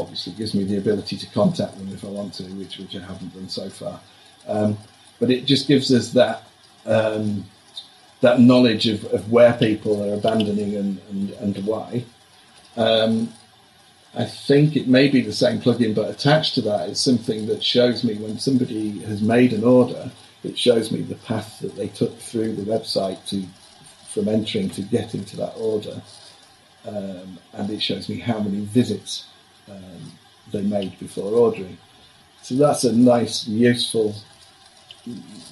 obviously 0.02 0.34
gives 0.34 0.54
me 0.54 0.64
the 0.64 0.78
ability 0.78 1.18
to 1.18 1.28
contact 1.28 1.78
them 1.78 1.90
if 1.94 2.04
I 2.04 2.08
want 2.08 2.34
to, 2.36 2.44
which 2.44 2.78
which 2.78 2.96
I 2.96 3.00
haven't 3.00 3.34
done 3.34 3.50
so 3.50 3.70
far. 3.70 4.00
Um, 4.48 4.78
but 5.20 5.30
it 5.30 5.46
just 5.46 5.68
gives 5.68 5.94
us 5.94 6.12
that 6.12 6.44
um, 6.86 7.46
that 8.22 8.40
knowledge 8.40 8.88
of, 8.88 9.06
of 9.14 9.32
where 9.32 9.54
people 9.54 10.04
are 10.04 10.16
abandoning 10.16 10.76
and 10.76 11.00
and, 11.10 11.32
and 11.32 11.66
why. 11.66 12.04
Um, 12.76 13.32
I 14.14 14.26
think 14.26 14.76
it 14.76 14.88
may 14.88 15.08
be 15.08 15.22
the 15.22 15.32
same 15.32 15.62
plugin, 15.62 15.96
but 15.96 16.10
attached 16.10 16.56
to 16.56 16.62
that 16.64 16.90
is 16.90 17.00
something 17.00 17.46
that 17.46 17.64
shows 17.64 18.04
me 18.04 18.16
when 18.16 18.40
somebody 18.40 19.00
has 19.00 19.22
made 19.22 19.54
an 19.54 19.64
order. 19.64 20.12
It 20.44 20.58
shows 20.58 20.92
me 20.92 21.02
the 21.02 21.16
path 21.16 21.60
that 21.62 21.76
they 21.76 21.88
took 21.88 22.18
through 22.20 22.56
the 22.56 22.64
website 22.64 23.26
to 23.28 23.46
from 24.10 24.28
entering 24.28 24.70
to 24.72 24.82
getting 24.82 25.24
to 25.24 25.38
that 25.38 25.54
order, 25.56 26.02
um, 26.86 27.40
and 27.54 27.70
it 27.70 27.82
shows 27.82 28.10
me 28.10 28.20
how 28.20 28.40
many 28.40 28.66
visits 28.66 29.28
um, 29.70 30.12
they 30.52 30.62
made 30.62 30.98
before 31.00 31.32
ordering. 31.32 31.78
So 32.42 32.56
that's 32.56 32.84
a 32.84 32.94
nice, 32.94 33.48
useful 33.48 34.16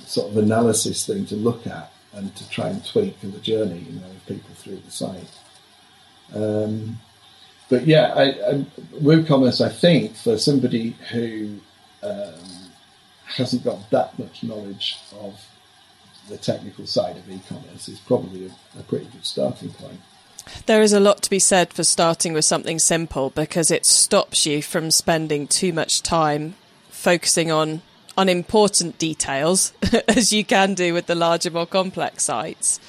sort 0.05 0.31
of 0.31 0.37
analysis 0.37 1.05
thing 1.05 1.25
to 1.27 1.35
look 1.35 1.67
at 1.67 1.91
and 2.13 2.35
to 2.35 2.49
try 2.49 2.67
and 2.67 2.83
tweak 2.85 3.19
the 3.21 3.27
journey, 3.39 3.79
you 3.79 3.99
know, 3.99 4.07
of 4.07 4.25
people 4.25 4.49
through 4.55 4.77
the 4.77 4.91
site. 4.91 5.29
Um, 6.33 6.99
but 7.69 7.85
yeah, 7.85 8.13
I, 8.15 8.23
I, 8.23 8.65
WooCommerce, 8.95 9.63
I 9.63 9.69
think, 9.69 10.15
for 10.15 10.37
somebody 10.37 10.95
who 11.11 11.59
um, 12.01 12.71
hasn't 13.25 13.63
got 13.63 13.89
that 13.91 14.17
much 14.17 14.43
knowledge 14.43 14.97
of 15.19 15.39
the 16.27 16.37
technical 16.37 16.85
side 16.87 17.17
of 17.17 17.29
e-commerce, 17.29 17.87
is 17.87 17.99
probably 17.99 18.47
a, 18.47 18.79
a 18.79 18.83
pretty 18.83 19.05
good 19.05 19.25
starting 19.25 19.69
point. 19.69 19.99
There 20.65 20.81
is 20.81 20.93
a 20.93 20.99
lot 20.99 21.21
to 21.23 21.29
be 21.29 21.39
said 21.39 21.73
for 21.73 21.83
starting 21.83 22.33
with 22.33 22.45
something 22.45 22.79
simple 22.79 23.31
because 23.31 23.71
it 23.71 23.85
stops 23.85 24.45
you 24.45 24.61
from 24.61 24.91
spending 24.91 25.47
too 25.47 25.73
much 25.73 26.03
time 26.03 26.55
focusing 26.89 27.51
on 27.51 27.81
unimportant 28.17 28.97
details 28.97 29.71
as 30.07 30.33
you 30.33 30.43
can 30.43 30.73
do 30.73 30.93
with 30.93 31.07
the 31.07 31.15
larger, 31.15 31.49
more 31.49 31.65
complex 31.65 32.25
sites. 32.25 32.79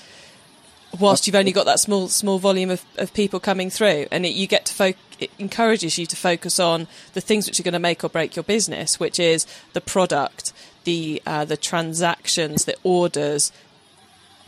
Whilst 0.99 1.26
you've 1.26 1.37
only 1.37 1.52
got 1.52 1.67
that 1.67 1.79
small 1.79 2.09
small 2.09 2.40
volume 2.40 2.69
of, 2.69 2.85
of 2.99 3.14
people 3.14 3.38
coming 3.38 3.71
through, 3.71 4.07
and 4.11 4.26
it, 4.26 4.31
you 4.31 4.49
get 4.49 4.64
to 4.67 4.75
focus, 4.75 5.00
it 5.21 5.31
encourages 5.38 5.97
you 5.99 6.07
to 6.07 6.17
focus 6.17 6.59
on 6.59 6.88
the 7.12 7.21
things 7.21 7.47
which 7.47 7.61
are 7.61 7.62
going 7.62 7.75
to 7.75 7.79
make 7.79 8.02
or 8.02 8.09
break 8.09 8.35
your 8.35 8.43
business, 8.43 8.99
which 8.99 9.21
is 9.21 9.47
the 9.73 9.81
product, 9.81 10.52
the 10.83 11.23
uh, 11.25 11.45
the 11.45 11.57
transactions, 11.57 12.64
the 12.64 12.76
orders, 12.83 13.52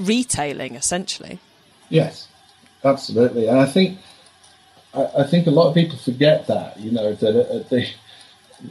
retailing, 0.00 0.75
essentially. 0.75 1.38
Yes, 1.88 2.26
absolutely, 2.85 3.49
and 3.49 3.59
I 3.59 3.67
think 3.67 3.99
I, 4.95 5.09
I 5.19 5.25
think 5.25 5.47
a 5.47 5.51
lot 5.51 5.69
of 5.69 5.75
people 5.75 5.99
forget 5.99 6.47
that 6.47 6.79
you 6.79 6.91
know 6.91 7.15
that 7.15 7.37
at 7.37 7.69
the 7.71 7.89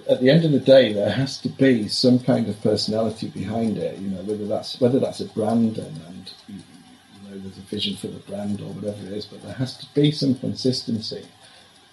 at 0.09 0.21
the 0.21 0.29
end 0.29 0.45
of 0.45 0.51
the 0.51 0.59
day, 0.59 0.93
there 0.93 1.11
has 1.11 1.37
to 1.39 1.49
be 1.49 1.87
some 1.87 2.19
kind 2.19 2.47
of 2.47 2.61
personality 2.61 3.27
behind 3.27 3.77
it. 3.77 3.97
You 3.99 4.09
know, 4.09 4.21
whether 4.23 4.45
that's 4.45 4.79
whether 4.79 4.99
that's 4.99 5.19
a 5.19 5.25
brand 5.25 5.77
and, 5.77 6.01
and 6.07 6.33
you, 6.47 6.55
know 7.29 7.37
there's 7.39 7.57
a 7.57 7.61
vision 7.61 7.95
for 7.95 8.07
the 8.07 8.19
brand 8.19 8.61
or 8.61 8.71
whatever 8.73 9.05
it 9.05 9.13
is, 9.13 9.25
but 9.25 9.41
there 9.41 9.53
has 9.53 9.77
to 9.77 9.87
be 9.93 10.11
some 10.11 10.35
consistency. 10.35 11.25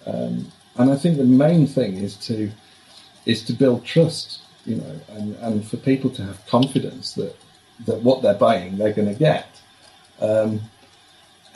Um, 0.05 0.51
and 0.75 0.91
I 0.91 0.95
think 0.95 1.17
the 1.17 1.23
main 1.23 1.67
thing 1.67 1.97
is 1.97 2.15
to 2.27 2.51
is 3.25 3.43
to 3.43 3.53
build 3.53 3.85
trust. 3.85 4.41
You 4.65 4.75
know, 4.75 4.99
and, 5.13 5.35
and 5.37 5.67
for 5.67 5.77
people 5.77 6.09
to 6.11 6.23
have 6.23 6.45
confidence 6.45 7.13
that 7.13 7.35
that 7.85 8.01
what 8.03 8.21
they're 8.21 8.33
buying 8.33 8.77
they're 8.77 8.93
going 8.93 9.07
to 9.07 9.19
get. 9.19 9.47
Um, 10.19 10.61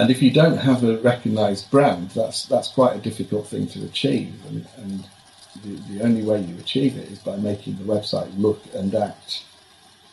and 0.03 0.11
if 0.11 0.21
you 0.21 0.31
don't 0.31 0.57
have 0.57 0.83
a 0.83 0.97
recognised 0.97 1.71
brand, 1.71 2.09
that's 2.09 2.45
that's 2.45 2.67
quite 2.67 2.93
a 2.93 2.99
difficult 2.99 3.47
thing 3.47 3.67
to 3.67 3.85
achieve. 3.85 4.35
And, 4.49 4.67
and 4.75 5.05
the, 5.63 5.93
the 5.93 6.03
only 6.03 6.23
way 6.23 6.41
you 6.41 6.57
achieve 6.59 6.97
it 6.97 7.09
is 7.09 7.19
by 7.19 7.37
making 7.37 7.77
the 7.77 7.85
website 7.85 8.29
look 8.37 8.61
and 8.73 8.93
act 8.93 9.45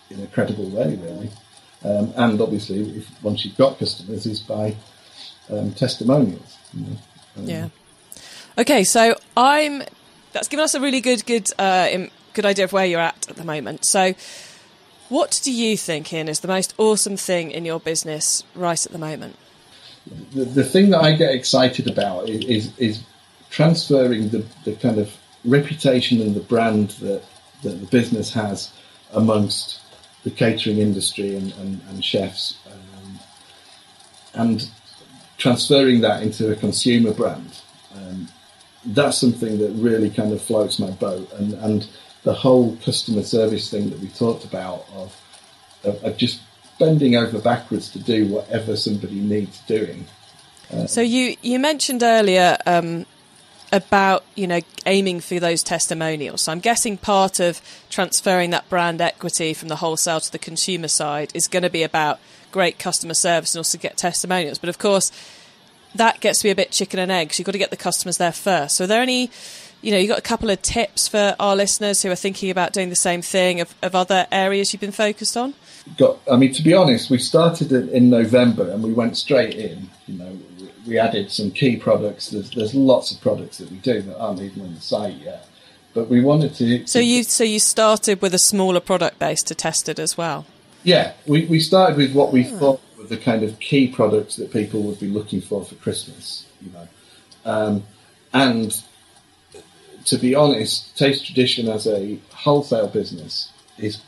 in 0.09 0.23
a 0.23 0.28
credible 0.28 0.70
way, 0.70 0.94
really. 0.94 1.30
Um, 1.82 2.12
and 2.14 2.40
obviously, 2.40 2.99
if, 2.99 3.09
once 3.25 3.44
you've 3.44 3.56
got 3.56 3.80
customers, 3.80 4.26
is 4.26 4.38
by 4.38 4.76
um, 5.50 5.73
testimonials. 5.73 6.56
You 6.73 6.87
know? 6.87 6.97
um, 7.38 7.44
yeah. 7.47 7.68
Okay, 8.59 8.85
so 8.85 9.16
I'm. 9.37 9.82
That's 10.30 10.47
given 10.47 10.62
us 10.62 10.76
a 10.76 10.80
really 10.80 11.00
good, 11.00 11.26
good, 11.26 11.50
uh, 11.59 11.88
good 12.32 12.47
idea 12.47 12.64
of 12.64 12.73
where 12.73 12.87
you're 12.87 13.00
at 13.00 13.28
at 13.28 13.35
the 13.35 13.44
moment. 13.44 13.85
So, 13.85 14.14
what 15.09 15.40
do 15.42 15.50
you 15.50 15.76
think, 15.76 16.12
Ian, 16.12 16.28
is 16.28 16.38
the 16.38 16.47
most 16.47 16.75
awesome 16.78 17.16
thing 17.16 17.50
in 17.50 17.64
your 17.64 17.80
business 17.80 18.44
right 18.54 18.87
at 18.87 18.92
the 18.92 18.99
moment? 18.99 19.35
The, 20.33 20.45
the 20.45 20.64
thing 20.64 20.90
that 20.90 21.02
I 21.02 21.12
get 21.12 21.35
excited 21.35 21.88
about 21.88 22.28
is, 22.28 22.76
is, 22.78 23.02
transferring 23.50 24.28
the, 24.28 24.45
the 24.64 24.75
kind 24.76 24.99
of 24.99 25.14
reputation 25.45 26.21
and 26.21 26.35
the 26.35 26.40
brand 26.40 26.90
that, 27.00 27.23
that 27.62 27.80
the 27.80 27.87
business 27.87 28.33
has 28.33 28.73
amongst 29.12 29.80
the 30.23 30.30
catering 30.30 30.78
industry 30.78 31.35
and, 31.35 31.52
and, 31.54 31.80
and 31.88 32.04
chefs, 32.04 32.59
um, 32.66 33.19
and 34.35 34.71
transferring 35.37 36.00
that 36.00 36.23
into 36.23 36.52
a 36.52 36.57
consumer 36.57 37.12
brand. 37.12 37.61
Um, 37.95 38.28
that's 38.85 39.19
something 39.19 39.59
that 39.59 39.71
really 39.73 40.11
kind 40.11 40.33
of 40.33 40.40
floats 40.40 40.78
my 40.78 40.90
boat, 40.90 41.30
and, 41.33 41.54
and 41.54 41.88
the 42.23 42.35
whole 42.35 42.76
customer 42.85 43.23
service 43.23 43.71
thing 43.71 43.90
that 43.90 43.99
we 43.99 44.09
talked 44.09 44.45
about 44.45 44.87
of, 44.95 45.16
of, 45.85 46.04
of 46.04 46.16
just 46.16 46.40
bending 46.80 47.14
over 47.14 47.38
backwards 47.38 47.90
to 47.90 48.00
do 48.00 48.26
whatever 48.26 48.76
somebody 48.76 49.20
needs 49.20 49.60
doing. 49.60 50.06
Uh, 50.72 50.87
so 50.87 51.00
you 51.00 51.37
you 51.42 51.60
mentioned 51.60 52.02
earlier 52.02 52.56
um, 52.66 53.06
about 53.72 54.25
you 54.34 54.46
know 54.46 54.60
aiming 54.87 55.20
for 55.20 55.38
those 55.38 55.62
testimonials. 55.62 56.42
So 56.42 56.52
I'm 56.52 56.60
guessing 56.60 56.96
part 56.96 57.38
of 57.38 57.60
transferring 57.88 58.50
that 58.50 58.68
brand 58.68 59.00
equity 59.00 59.54
from 59.54 59.68
the 59.68 59.76
wholesale 59.76 60.20
to 60.20 60.32
the 60.32 60.38
consumer 60.38 60.88
side 60.88 61.30
is 61.34 61.46
going 61.46 61.62
to 61.62 61.70
be 61.70 61.84
about 61.84 62.18
great 62.50 62.78
customer 62.78 63.14
service 63.14 63.54
and 63.54 63.60
also 63.60 63.78
get 63.78 63.96
testimonials. 63.96 64.58
But 64.58 64.70
of 64.70 64.78
course, 64.78 65.12
that 65.94 66.20
gets 66.20 66.40
to 66.40 66.44
be 66.44 66.50
a 66.50 66.54
bit 66.54 66.70
chicken 66.70 66.99
and 66.99 67.10
egg. 67.10 67.37
You've 67.38 67.46
got 67.46 67.52
to 67.52 67.58
get 67.58 67.70
the 67.70 67.76
customers 67.76 68.18
there 68.18 68.32
first. 68.32 68.76
So 68.76 68.84
are 68.84 68.87
there 68.87 69.02
any, 69.02 69.30
you 69.82 69.90
know, 69.90 69.99
you've 69.99 70.08
got 70.08 70.18
a 70.18 70.22
couple 70.22 70.50
of 70.50 70.60
tips 70.62 71.08
for 71.08 71.34
our 71.40 71.56
listeners 71.56 72.02
who 72.02 72.10
are 72.10 72.16
thinking 72.16 72.50
about 72.50 72.72
doing 72.72 72.90
the 72.90 72.96
same 72.96 73.22
thing 73.22 73.60
of, 73.60 73.75
of 73.82 73.94
other 73.94 74.26
areas 74.30 74.72
you've 74.72 74.80
been 74.80 74.92
focused 74.92 75.37
on? 75.37 75.54
Got, 75.96 76.18
I 76.30 76.37
mean, 76.37 76.52
to 76.52 76.62
be 76.62 76.75
honest, 76.75 77.10
we 77.10 77.18
started 77.18 77.72
in 77.72 78.10
November 78.10 78.70
and 78.70 78.82
we 78.82 78.92
went 78.92 79.16
straight 79.16 79.54
in. 79.54 79.88
You 80.06 80.18
know, 80.18 80.38
we 80.87 80.99
added 80.99 81.30
some 81.30 81.50
key 81.50 81.76
products. 81.76 82.30
There's, 82.30 82.50
there's 82.50 82.75
lots 82.75 83.12
of 83.12 83.20
products 83.20 83.58
that 83.58 83.70
we 83.70 83.78
do 83.78 84.02
that 84.02 84.18
aren't 84.18 84.40
even 84.40 84.62
on 84.62 84.75
the 84.75 84.80
site 84.80 85.14
yet. 85.14 85.46
But 85.94 86.08
we 86.08 86.20
wanted 86.20 86.54
to. 86.56 86.87
So 86.87 87.00
you 87.00 87.25
so 87.25 87.42
you 87.42 87.58
started 87.58 88.22
with 88.22 88.32
a 88.32 88.38
smaller 88.38 88.78
product 88.78 89.18
base 89.18 89.42
to 89.44 89.56
test 89.56 89.88
it 89.88 89.99
as 89.99 90.16
well. 90.16 90.46
Yeah, 90.84 91.14
we, 91.26 91.46
we 91.46 91.58
started 91.58 91.96
with 91.96 92.14
what 92.14 92.32
we 92.32 92.46
oh. 92.46 92.58
thought 92.58 92.80
were 92.96 93.04
the 93.04 93.16
kind 93.16 93.42
of 93.42 93.58
key 93.58 93.88
products 93.88 94.37
that 94.37 94.52
people 94.52 94.82
would 94.82 95.00
be 95.00 95.08
looking 95.08 95.40
for 95.40 95.64
for 95.64 95.75
Christmas. 95.76 96.46
You 96.62 96.70
know, 96.72 96.88
um, 97.44 97.82
and 98.32 98.80
to 100.07 100.19
be 100.19 100.35
honest, 100.35 100.97
Taste 100.97 101.26
Tradition 101.26 101.69
as 101.69 101.87
a 101.87 102.19
wholesale 102.33 102.88
business 102.88 103.52
is 103.78 104.00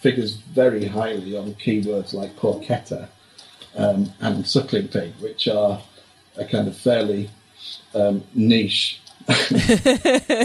figures 0.00 0.34
very 0.34 0.86
highly 0.86 1.36
on 1.36 1.54
keywords 1.54 2.12
like 2.12 2.36
porchetta 2.36 3.08
um, 3.76 4.12
and 4.20 4.46
suckling 4.46 4.88
pig, 4.88 5.12
which 5.20 5.48
are 5.48 5.80
a 6.36 6.44
kind 6.44 6.68
of 6.68 6.76
fairly 6.76 7.30
um, 7.94 8.24
niche. 8.34 9.00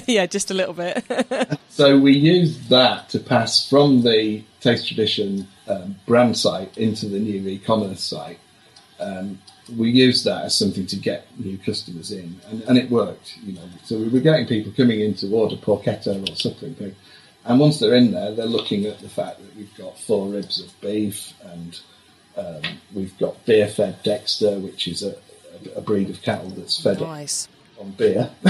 yeah, 0.06 0.28
just 0.28 0.52
a 0.52 0.54
little 0.54 0.74
bit. 0.74 1.04
so 1.70 2.00
we 2.00 2.14
used 2.16 2.70
that 2.70 3.10
to 3.10 3.20
pass 3.20 3.68
from 3.68 4.04
the 4.04 4.44
Taste 4.62 4.88
Tradition 4.88 5.48
um, 5.68 5.96
brand 6.06 6.38
site 6.38 6.78
into 6.78 7.08
the 7.08 7.20
new 7.20 7.48
e-commerce 7.48 8.04
site. 8.04 8.40
Um, 9.00 9.40
we 9.76 9.90
used 9.90 10.26
that 10.26 10.46
as 10.46 10.58
something 10.58 10.86
to 10.88 10.96
get 10.96 11.28
new 11.40 11.58
customers 11.58 12.12
in, 12.12 12.40
and, 12.50 12.62
and, 12.64 12.78
it 12.78 12.90
worked. 12.90 13.38
You 13.44 13.54
know, 13.54 13.70
so 13.84 13.98
we 13.98 14.08
were 14.08 14.20
getting 14.20 14.48
people 14.48 14.72
coming 14.72 15.02
in 15.02 15.14
to 15.16 15.34
order 15.34 15.56
porchetta 15.56 16.30
or 16.30 16.36
something. 16.36 16.74
pig, 16.76 16.96
and 17.46 17.60
once 17.60 17.80
they're 17.80 17.96
in 17.96 18.12
there, 18.12 18.34
they're 18.34 18.46
looking 18.46 18.86
at 18.86 19.00
the 19.00 19.10
fact 19.10 19.40
that 19.40 19.56
we've 19.56 19.76
got 19.78 20.00
fore 20.00 20.28
ribs 20.28 20.62
of 20.62 20.80
beef, 20.82 21.34
and 21.44 21.80
um, 22.38 22.62
we've 22.94 23.18
got 23.18 23.44
beer 23.46 23.68
fed 23.68 24.02
Dexter, 24.04 24.60
which 24.60 24.88
is 24.88 25.04
a, 25.04 25.16
a 25.76 25.82
breed 25.82 26.10
of 26.10 26.22
cattle 26.22 26.50
that's 26.50 26.82
fed 26.82 27.02
nice. 27.02 27.48
on 27.80 27.92
beer. 27.92 28.30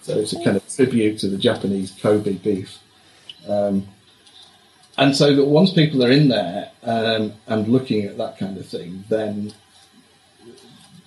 so 0.00 0.18
it's 0.18 0.32
a 0.32 0.42
kind 0.44 0.56
of 0.56 0.68
tribute 0.68 1.18
to 1.18 1.28
the 1.28 1.38
Japanese 1.38 1.92
Kobe 2.00 2.34
beef. 2.34 2.78
Um, 3.48 3.88
and 4.96 5.14
so 5.16 5.34
that 5.34 5.44
once 5.44 5.72
people 5.72 6.04
are 6.04 6.10
in 6.10 6.28
there 6.28 6.70
um, 6.84 7.32
and 7.46 7.68
looking 7.68 8.04
at 8.04 8.16
that 8.18 8.38
kind 8.38 8.56
of 8.56 8.66
thing, 8.66 9.04
then 9.08 9.52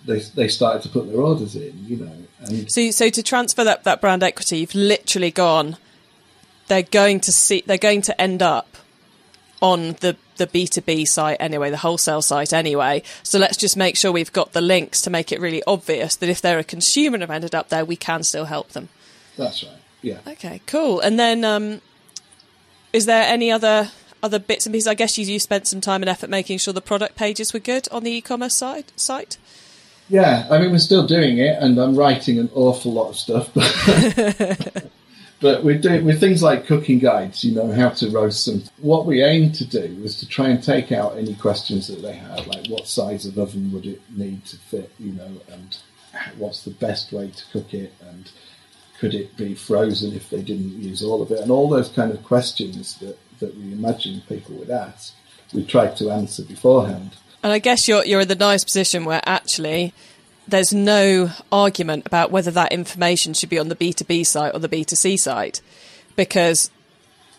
they 0.08 0.20
they 0.20 0.48
started 0.48 0.82
to 0.84 0.90
put 0.90 1.08
their 1.08 1.22
orders 1.22 1.56
in, 1.56 1.74
you 1.86 1.98
know. 1.98 2.12
And 2.40 2.72
so 2.72 2.90
so 2.92 3.10
to 3.10 3.22
transfer 3.22 3.64
that, 3.64 3.84
that 3.84 4.02
brand 4.02 4.24
equity, 4.24 4.60
you've 4.60 4.76
literally 4.76 5.32
gone. 5.32 5.78
They're 6.68 6.82
going 6.82 7.20
to 7.22 7.32
see. 7.32 7.64
They're 7.66 7.78
going 7.78 8.02
to 8.04 8.20
end 8.20 8.42
up 8.42 8.78
on 9.62 9.94
the 10.00 10.16
the 10.38 10.48
B2B 10.48 11.08
site 11.08 11.38
anyway, 11.40 11.70
the 11.70 11.78
wholesale 11.78 12.22
site 12.22 12.54
anyway. 12.54 13.04
So 13.24 13.40
let's 13.40 13.58
just 13.58 13.76
make 13.76 13.98
sure 13.98 14.12
we've 14.12 14.32
got 14.32 14.54
the 14.54 14.62
links 14.62 15.02
to 15.02 15.10
make 15.10 15.32
it 15.32 15.42
really 15.42 15.64
obvious 15.66 16.16
that 16.16 16.30
if 16.30 16.42
they're 16.42 16.60
a 16.60 16.64
consumer 16.64 17.16
and 17.16 17.22
have 17.22 17.32
ended 17.32 17.56
up 17.56 17.70
there, 17.70 17.84
we 17.84 17.96
can 17.96 18.24
still 18.24 18.46
help 18.46 18.70
them. 18.70 18.90
That's 19.36 19.64
right. 19.64 19.74
Yeah. 20.02 20.20
Okay, 20.28 20.62
cool. 20.68 21.00
And 21.00 21.20
then 21.20 21.44
um, 21.44 21.82
is 22.94 23.06
there 23.08 23.24
any 23.24 23.52
other 23.52 23.92
other 24.22 24.40
bits 24.40 24.66
and 24.66 24.74
pieces? 24.74 24.88
I 24.88 24.94
guess 24.94 25.18
you, 25.18 25.26
you 25.26 25.40
spent 25.40 25.68
some 25.68 25.82
time 25.82 26.02
and 26.02 26.10
effort 26.10 26.30
making 26.30 26.60
sure 26.60 26.74
the 26.74 26.82
product 26.82 27.16
pages 27.16 27.54
were 27.54 27.60
good 27.60 27.88
on 27.92 28.04
the 28.04 28.12
e-commerce 28.12 28.56
side, 28.56 28.86
site. 28.96 29.38
Yeah, 30.10 30.48
I 30.50 30.60
mean 30.60 30.72
we're 30.72 30.80
still 30.80 31.06
doing 31.06 31.38
it, 31.38 31.58
and 31.62 31.78
I'm 31.78 31.96
writing 31.96 32.40
an 32.40 32.50
awful 32.54 32.94
lot 32.94 33.10
of 33.10 33.18
stuff. 33.18 33.50
But 33.54 34.86
But 35.40 35.64
we're 35.64 35.78
doing 35.78 36.04
with 36.04 36.20
things 36.20 36.42
like 36.42 36.66
cooking 36.66 36.98
guides, 36.98 37.44
you 37.44 37.54
know, 37.54 37.72
how 37.72 37.90
to 37.90 38.10
roast 38.10 38.44
some. 38.44 38.64
What 38.80 39.06
we 39.06 39.24
aimed 39.24 39.54
to 39.56 39.66
do 39.66 39.96
was 40.02 40.20
to 40.20 40.28
try 40.28 40.50
and 40.50 40.64
take 40.64 40.92
out 40.92 41.18
any 41.18 41.36
questions 41.36 41.88
that 41.88 42.02
they 42.02 42.14
had, 42.14 42.48
like 42.48 42.68
what 42.68 42.88
size 42.88 43.26
of 43.26 43.38
oven 43.38 43.72
would 43.72 43.86
it 43.86 44.02
need 44.10 44.46
to 44.46 44.58
fit, 44.58 44.92
you 44.98 45.12
know, 45.12 45.30
and 45.52 45.78
what's 46.38 46.64
the 46.64 46.72
best 46.72 47.12
way 47.12 47.30
to 47.30 47.44
cook 47.52 47.74
it, 47.76 47.94
and 48.10 48.32
could 49.00 49.14
it 49.14 49.38
be 49.38 49.54
frozen 49.54 50.14
if 50.14 50.28
they 50.32 50.42
didn't 50.42 50.82
use 50.82 51.04
all 51.04 51.22
of 51.22 51.30
it? 51.30 51.40
And 51.40 51.52
all 51.52 51.70
those 51.70 51.90
kind 51.90 52.12
of 52.12 52.24
questions 52.24 52.98
that, 52.98 53.20
that 53.40 53.56
we 53.56 53.74
imagine 53.74 54.24
people 54.28 54.56
would 54.56 54.72
ask, 54.72 55.14
we 55.54 55.64
tried 55.64 55.96
to 55.98 56.10
answer 56.10 56.44
beforehand. 56.44 57.12
And 57.48 57.54
I 57.54 57.60
guess 57.60 57.88
you're 57.88 58.04
you're 58.04 58.20
in 58.20 58.28
the 58.28 58.36
nice 58.36 58.66
position 58.66 59.06
where 59.06 59.22
actually 59.26 59.94
there's 60.50 60.74
no 60.74 61.32
argument 61.50 62.06
about 62.06 62.30
whether 62.30 62.52
that 62.52 62.74
information 62.74 63.34
should 63.34 63.48
be 63.48 63.58
on 63.58 63.70
the 63.70 63.76
B2B 63.78 64.26
site 64.26 64.54
or 64.54 64.60
the 64.60 64.68
B2C 64.68 65.18
site 65.18 65.62
because 66.18 66.70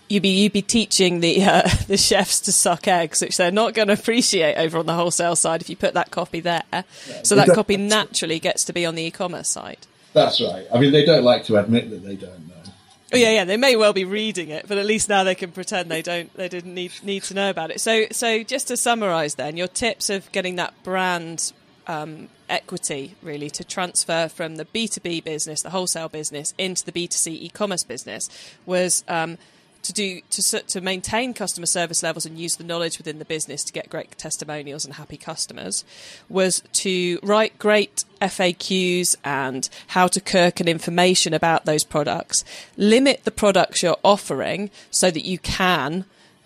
you'd 0.08 0.22
be 0.22 0.30
you'd 0.30 0.54
be 0.54 0.62
teaching 0.62 1.20
the 1.20 1.44
uh, 1.44 1.68
the 1.88 1.98
chefs 1.98 2.40
to 2.40 2.52
suck 2.52 2.88
eggs, 2.88 3.20
which 3.20 3.36
they're 3.36 3.50
not 3.50 3.74
going 3.74 3.88
to 3.88 3.94
appreciate 3.94 4.56
over 4.56 4.78
on 4.78 4.86
the 4.86 4.94
wholesale 4.94 5.36
side 5.36 5.60
if 5.60 5.68
you 5.68 5.76
put 5.76 5.92
that 5.92 6.10
copy 6.10 6.40
there. 6.40 6.62
Yeah, 6.72 6.82
so 7.22 7.34
that 7.34 7.48
copy 7.48 7.76
naturally 7.76 8.38
gets 8.38 8.64
to 8.64 8.72
be 8.72 8.86
on 8.86 8.94
the 8.94 9.02
e-commerce 9.02 9.50
site. 9.50 9.86
That's 10.14 10.40
right. 10.40 10.66
I 10.72 10.80
mean, 10.80 10.92
they 10.92 11.04
don't 11.04 11.22
like 11.22 11.44
to 11.44 11.58
admit 11.58 11.90
that 11.90 12.02
they 12.02 12.16
don't. 12.16 12.47
Oh 13.12 13.16
yeah, 13.16 13.30
yeah. 13.30 13.44
They 13.44 13.56
may 13.56 13.74
well 13.74 13.92
be 13.92 14.04
reading 14.04 14.50
it, 14.50 14.68
but 14.68 14.76
at 14.76 14.84
least 14.84 15.08
now 15.08 15.24
they 15.24 15.34
can 15.34 15.50
pretend 15.50 15.90
they 15.90 16.02
don't. 16.02 16.32
They 16.34 16.48
didn't 16.48 16.74
need 16.74 16.92
need 17.02 17.22
to 17.24 17.34
know 17.34 17.48
about 17.48 17.70
it. 17.70 17.80
So, 17.80 18.04
so 18.10 18.42
just 18.42 18.68
to 18.68 18.76
summarise, 18.76 19.36
then 19.36 19.56
your 19.56 19.68
tips 19.68 20.10
of 20.10 20.30
getting 20.32 20.56
that 20.56 20.74
brand 20.82 21.52
um, 21.86 22.28
equity 22.50 23.14
really 23.22 23.48
to 23.50 23.64
transfer 23.64 24.28
from 24.28 24.56
the 24.56 24.66
B 24.66 24.86
two 24.88 25.00
B 25.00 25.20
business, 25.22 25.62
the 25.62 25.70
wholesale 25.70 26.10
business, 26.10 26.52
into 26.58 26.84
the 26.84 26.92
B 26.92 27.06
two 27.06 27.16
C 27.16 27.34
e 27.34 27.48
commerce 27.48 27.84
business 27.84 28.28
was. 28.66 29.04
Um, 29.08 29.38
to 29.88 29.92
do 29.94 30.20
to 30.30 30.60
to 30.60 30.80
maintain 30.82 31.32
customer 31.32 31.66
service 31.66 32.02
levels 32.02 32.26
and 32.26 32.38
use 32.38 32.56
the 32.56 32.64
knowledge 32.64 32.98
within 32.98 33.18
the 33.18 33.24
business 33.24 33.64
to 33.64 33.72
get 33.72 33.88
great 33.88 34.16
testimonials 34.18 34.84
and 34.84 34.94
happy 34.94 35.16
customers 35.16 35.82
was 36.28 36.62
to 36.72 37.18
write 37.22 37.58
great 37.58 38.04
FAQs 38.20 39.16
and 39.24 39.68
how 39.88 40.06
to 40.06 40.20
kirk 40.20 40.60
and 40.60 40.68
information 40.68 41.32
about 41.32 41.64
those 41.64 41.84
products. 41.84 42.44
Limit 42.76 43.24
the 43.24 43.30
products 43.30 43.82
you're 43.82 43.96
offering 44.04 44.70
so 44.90 45.10
that 45.10 45.24
you 45.24 45.38
can 45.38 46.04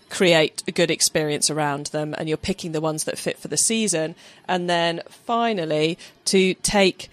create 0.09 0.63
a 0.67 0.71
good 0.71 0.91
experience 0.91 1.49
around 1.49 1.87
them 1.87 2.15
and 2.17 2.29
you're 2.29 2.37
picking 2.37 2.71
the 2.71 2.79
ones 2.79 3.03
that 3.03 3.17
fit 3.17 3.37
for 3.37 3.49
the 3.49 3.57
season. 3.57 4.15
And 4.47 4.69
then 4.69 5.01
finally, 5.09 5.97
to 6.25 6.53
take 6.55 7.09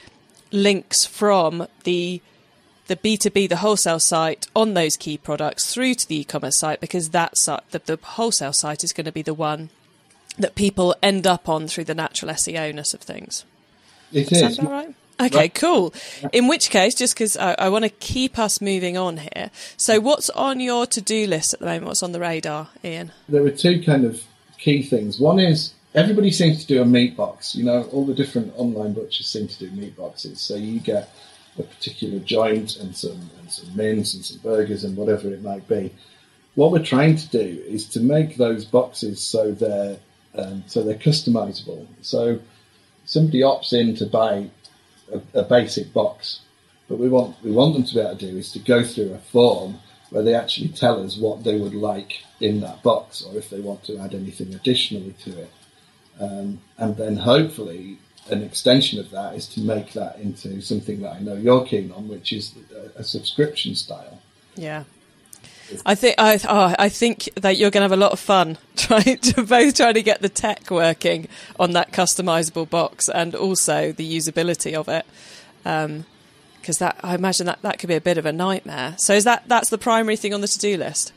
links 0.52 1.04
from 1.04 1.66
the 1.84 2.20
the 2.90 2.96
B2B, 2.96 3.48
the 3.48 3.58
wholesale 3.58 4.00
site 4.00 4.48
on 4.54 4.74
those 4.74 4.96
key 4.96 5.16
products 5.16 5.72
through 5.72 5.94
to 5.94 6.08
the 6.08 6.22
e-commerce 6.22 6.56
site 6.56 6.80
because 6.80 7.10
that 7.10 7.38
site, 7.38 7.60
uh, 7.60 7.62
the, 7.70 7.96
the 7.96 7.98
wholesale 8.02 8.52
site 8.52 8.82
is 8.82 8.92
going 8.92 9.04
to 9.04 9.12
be 9.12 9.22
the 9.22 9.32
one 9.32 9.70
that 10.36 10.56
people 10.56 10.96
end 11.00 11.24
up 11.24 11.48
on 11.48 11.68
through 11.68 11.84
the 11.84 11.94
natural 11.94 12.32
SEO-ness 12.32 12.92
of 12.92 13.00
things. 13.00 13.44
It 14.12 14.32
is. 14.32 14.58
all 14.58 14.66
right? 14.66 14.92
Okay, 15.20 15.36
right. 15.36 15.54
cool. 15.54 15.94
In 16.32 16.48
which 16.48 16.70
case, 16.70 16.96
just 16.96 17.14
because 17.14 17.36
I, 17.36 17.54
I 17.58 17.68
want 17.68 17.84
to 17.84 17.90
keep 17.90 18.40
us 18.40 18.60
moving 18.60 18.96
on 18.96 19.18
here, 19.18 19.52
so 19.76 20.00
what's 20.00 20.28
on 20.30 20.58
your 20.58 20.84
to-do 20.84 21.28
list 21.28 21.54
at 21.54 21.60
the 21.60 21.66
moment? 21.66 21.84
What's 21.84 22.02
on 22.02 22.10
the 22.10 22.18
radar, 22.18 22.70
Ian? 22.84 23.12
There 23.28 23.46
are 23.46 23.50
two 23.50 23.84
kind 23.84 24.04
of 24.04 24.24
key 24.58 24.82
things. 24.82 25.20
One 25.20 25.38
is 25.38 25.74
everybody 25.94 26.32
seems 26.32 26.62
to 26.62 26.66
do 26.66 26.82
a 26.82 26.84
meat 26.84 27.16
box. 27.16 27.54
You 27.54 27.64
know, 27.64 27.84
all 27.92 28.04
the 28.04 28.14
different 28.14 28.52
online 28.56 28.94
butchers 28.94 29.28
seem 29.28 29.46
to 29.46 29.58
do 29.58 29.70
meat 29.70 29.96
boxes. 29.96 30.40
So 30.40 30.56
you 30.56 30.80
get 30.80 31.08
a 31.58 31.62
particular 31.62 32.18
joint 32.20 32.76
and 32.76 32.94
some 32.96 33.30
and 33.38 33.50
some 33.50 33.76
mince 33.76 34.14
and 34.14 34.24
some 34.24 34.38
burgers 34.38 34.84
and 34.84 34.96
whatever 34.96 35.28
it 35.28 35.42
might 35.42 35.66
be. 35.68 35.92
What 36.54 36.72
we're 36.72 36.84
trying 36.84 37.16
to 37.16 37.28
do 37.28 37.62
is 37.66 37.86
to 37.90 38.00
make 38.00 38.36
those 38.36 38.64
boxes 38.64 39.22
so 39.22 39.52
they're 39.52 39.98
um, 40.34 40.64
so 40.66 40.82
they're 40.82 40.94
customizable. 40.94 41.86
So 42.02 42.40
somebody 43.04 43.40
opts 43.40 43.72
in 43.72 43.96
to 43.96 44.06
buy 44.06 44.50
a, 45.12 45.40
a, 45.40 45.42
basic 45.42 45.92
box, 45.92 46.40
but 46.88 46.98
we 46.98 47.08
want 47.08 47.36
we 47.42 47.50
want 47.50 47.74
them 47.74 47.84
to 47.84 47.94
be 47.94 48.00
able 48.00 48.16
to 48.16 48.30
do 48.30 48.38
is 48.38 48.52
to 48.52 48.58
go 48.60 48.84
through 48.84 49.12
a 49.12 49.18
form 49.18 49.80
where 50.10 50.22
they 50.22 50.34
actually 50.34 50.68
tell 50.68 51.04
us 51.04 51.16
what 51.16 51.44
they 51.44 51.56
would 51.56 51.74
like 51.74 52.24
in 52.40 52.60
that 52.60 52.82
box, 52.82 53.22
or 53.22 53.36
if 53.36 53.50
they 53.50 53.60
want 53.60 53.84
to 53.84 53.98
add 53.98 54.14
anything 54.14 54.54
additionally 54.54 55.14
to 55.24 55.38
it, 55.38 55.50
um, 56.20 56.60
and 56.78 56.96
then 56.96 57.16
hopefully 57.16 57.98
an 58.28 58.42
extension 58.42 58.98
of 58.98 59.10
that 59.10 59.34
is 59.34 59.46
to 59.48 59.60
make 59.60 59.92
that 59.94 60.18
into 60.18 60.60
something 60.60 61.00
that 61.00 61.12
I 61.12 61.20
know 61.20 61.34
you're 61.34 61.64
keen 61.64 61.92
on, 61.92 62.08
which 62.08 62.32
is 62.32 62.54
a, 62.96 63.00
a 63.00 63.04
subscription 63.04 63.74
style. 63.74 64.20
Yeah. 64.56 64.84
I 65.86 65.94
think 65.94 66.16
I, 66.18 66.38
oh, 66.48 66.74
I 66.78 66.88
think 66.88 67.28
that 67.36 67.56
you're 67.56 67.70
going 67.70 67.80
to 67.80 67.84
have 67.84 67.92
a 67.92 67.96
lot 67.96 68.12
of 68.12 68.20
fun 68.20 68.58
trying 68.76 69.18
to 69.18 69.42
both 69.42 69.76
trying 69.76 69.94
to 69.94 70.02
get 70.02 70.20
the 70.20 70.28
tech 70.28 70.70
working 70.70 71.28
on 71.58 71.72
that 71.72 71.92
customizable 71.92 72.68
box 72.68 73.08
and 73.08 73.34
also 73.34 73.92
the 73.92 74.16
usability 74.16 74.74
of 74.74 74.88
it. 74.88 75.06
because 75.62 76.82
um, 76.82 76.86
that 76.86 76.96
I 77.02 77.14
imagine 77.14 77.46
that 77.46 77.62
that 77.62 77.78
could 77.78 77.88
be 77.88 77.94
a 77.94 78.00
bit 78.00 78.18
of 78.18 78.26
a 78.26 78.32
nightmare. 78.32 78.94
So 78.98 79.14
is 79.14 79.24
that 79.24 79.44
that's 79.46 79.70
the 79.70 79.78
primary 79.78 80.16
thing 80.16 80.34
on 80.34 80.40
the 80.40 80.48
to 80.48 80.58
do 80.58 80.76
list? 80.76 81.12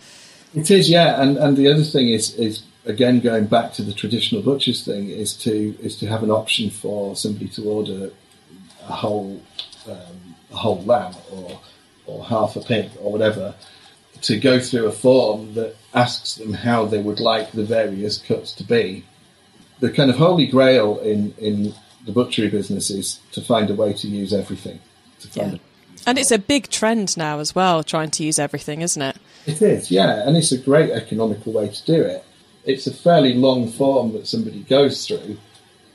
It 0.53 0.69
is, 0.69 0.89
yeah. 0.89 1.21
And 1.21 1.37
and 1.37 1.57
the 1.57 1.67
other 1.67 1.83
thing 1.83 2.09
is 2.09 2.35
is 2.35 2.63
again, 2.85 3.19
going 3.19 3.45
back 3.45 3.73
to 3.73 3.83
the 3.83 3.93
traditional 3.93 4.41
butcher's 4.41 4.83
thing, 4.83 5.09
is 5.09 5.33
to 5.37 5.75
is 5.81 5.95
to 5.97 6.07
have 6.07 6.23
an 6.23 6.31
option 6.31 6.69
for 6.69 7.15
somebody 7.15 7.47
to 7.49 7.63
order 7.63 8.11
a 8.81 8.93
whole 8.93 9.41
um, 9.87 10.35
a 10.51 10.55
whole 10.55 10.81
lamb 10.83 11.13
or 11.31 11.59
or 12.05 12.25
half 12.25 12.55
a 12.55 12.61
pig 12.61 12.91
or 12.99 13.11
whatever, 13.11 13.55
to 14.21 14.37
go 14.39 14.59
through 14.59 14.87
a 14.87 14.91
form 14.91 15.53
that 15.53 15.75
asks 15.93 16.35
them 16.35 16.53
how 16.53 16.85
they 16.85 17.01
would 17.01 17.19
like 17.19 17.51
the 17.51 17.63
various 17.63 18.17
cuts 18.17 18.51
to 18.53 18.63
be. 18.63 19.05
The 19.79 19.91
kind 19.91 20.09
of 20.09 20.17
holy 20.17 20.47
grail 20.47 20.99
in 20.99 21.33
in 21.37 21.73
the 22.05 22.11
butchery 22.11 22.49
business 22.49 22.89
is 22.89 23.19
to 23.31 23.41
find 23.41 23.69
a 23.69 23.75
way 23.75 23.93
to 23.93 24.07
use 24.07 24.33
everything. 24.33 24.79
To 25.21 25.27
find 25.29 25.53
yeah. 25.53 25.59
And 26.05 26.19
it's 26.19 26.31
a 26.31 26.37
big 26.37 26.67
trend 26.67 27.15
now 27.15 27.39
as 27.39 27.55
well, 27.55 27.81
trying 27.81 28.11
to 28.11 28.25
use 28.25 28.37
everything, 28.37 28.81
isn't 28.81 29.01
it? 29.01 29.15
It 29.45 29.61
is, 29.61 29.89
yeah, 29.89 30.27
and 30.27 30.35
it's 30.35 30.51
a 30.51 30.57
great 30.57 30.89
economical 30.89 31.53
way 31.53 31.69
to 31.69 31.85
do 31.85 32.01
it 32.01 32.25
it's 32.65 32.87
a 32.87 32.93
fairly 32.93 33.33
long 33.33 33.69
form 33.69 34.13
that 34.13 34.27
somebody 34.27 34.61
goes 34.63 35.05
through. 35.07 35.37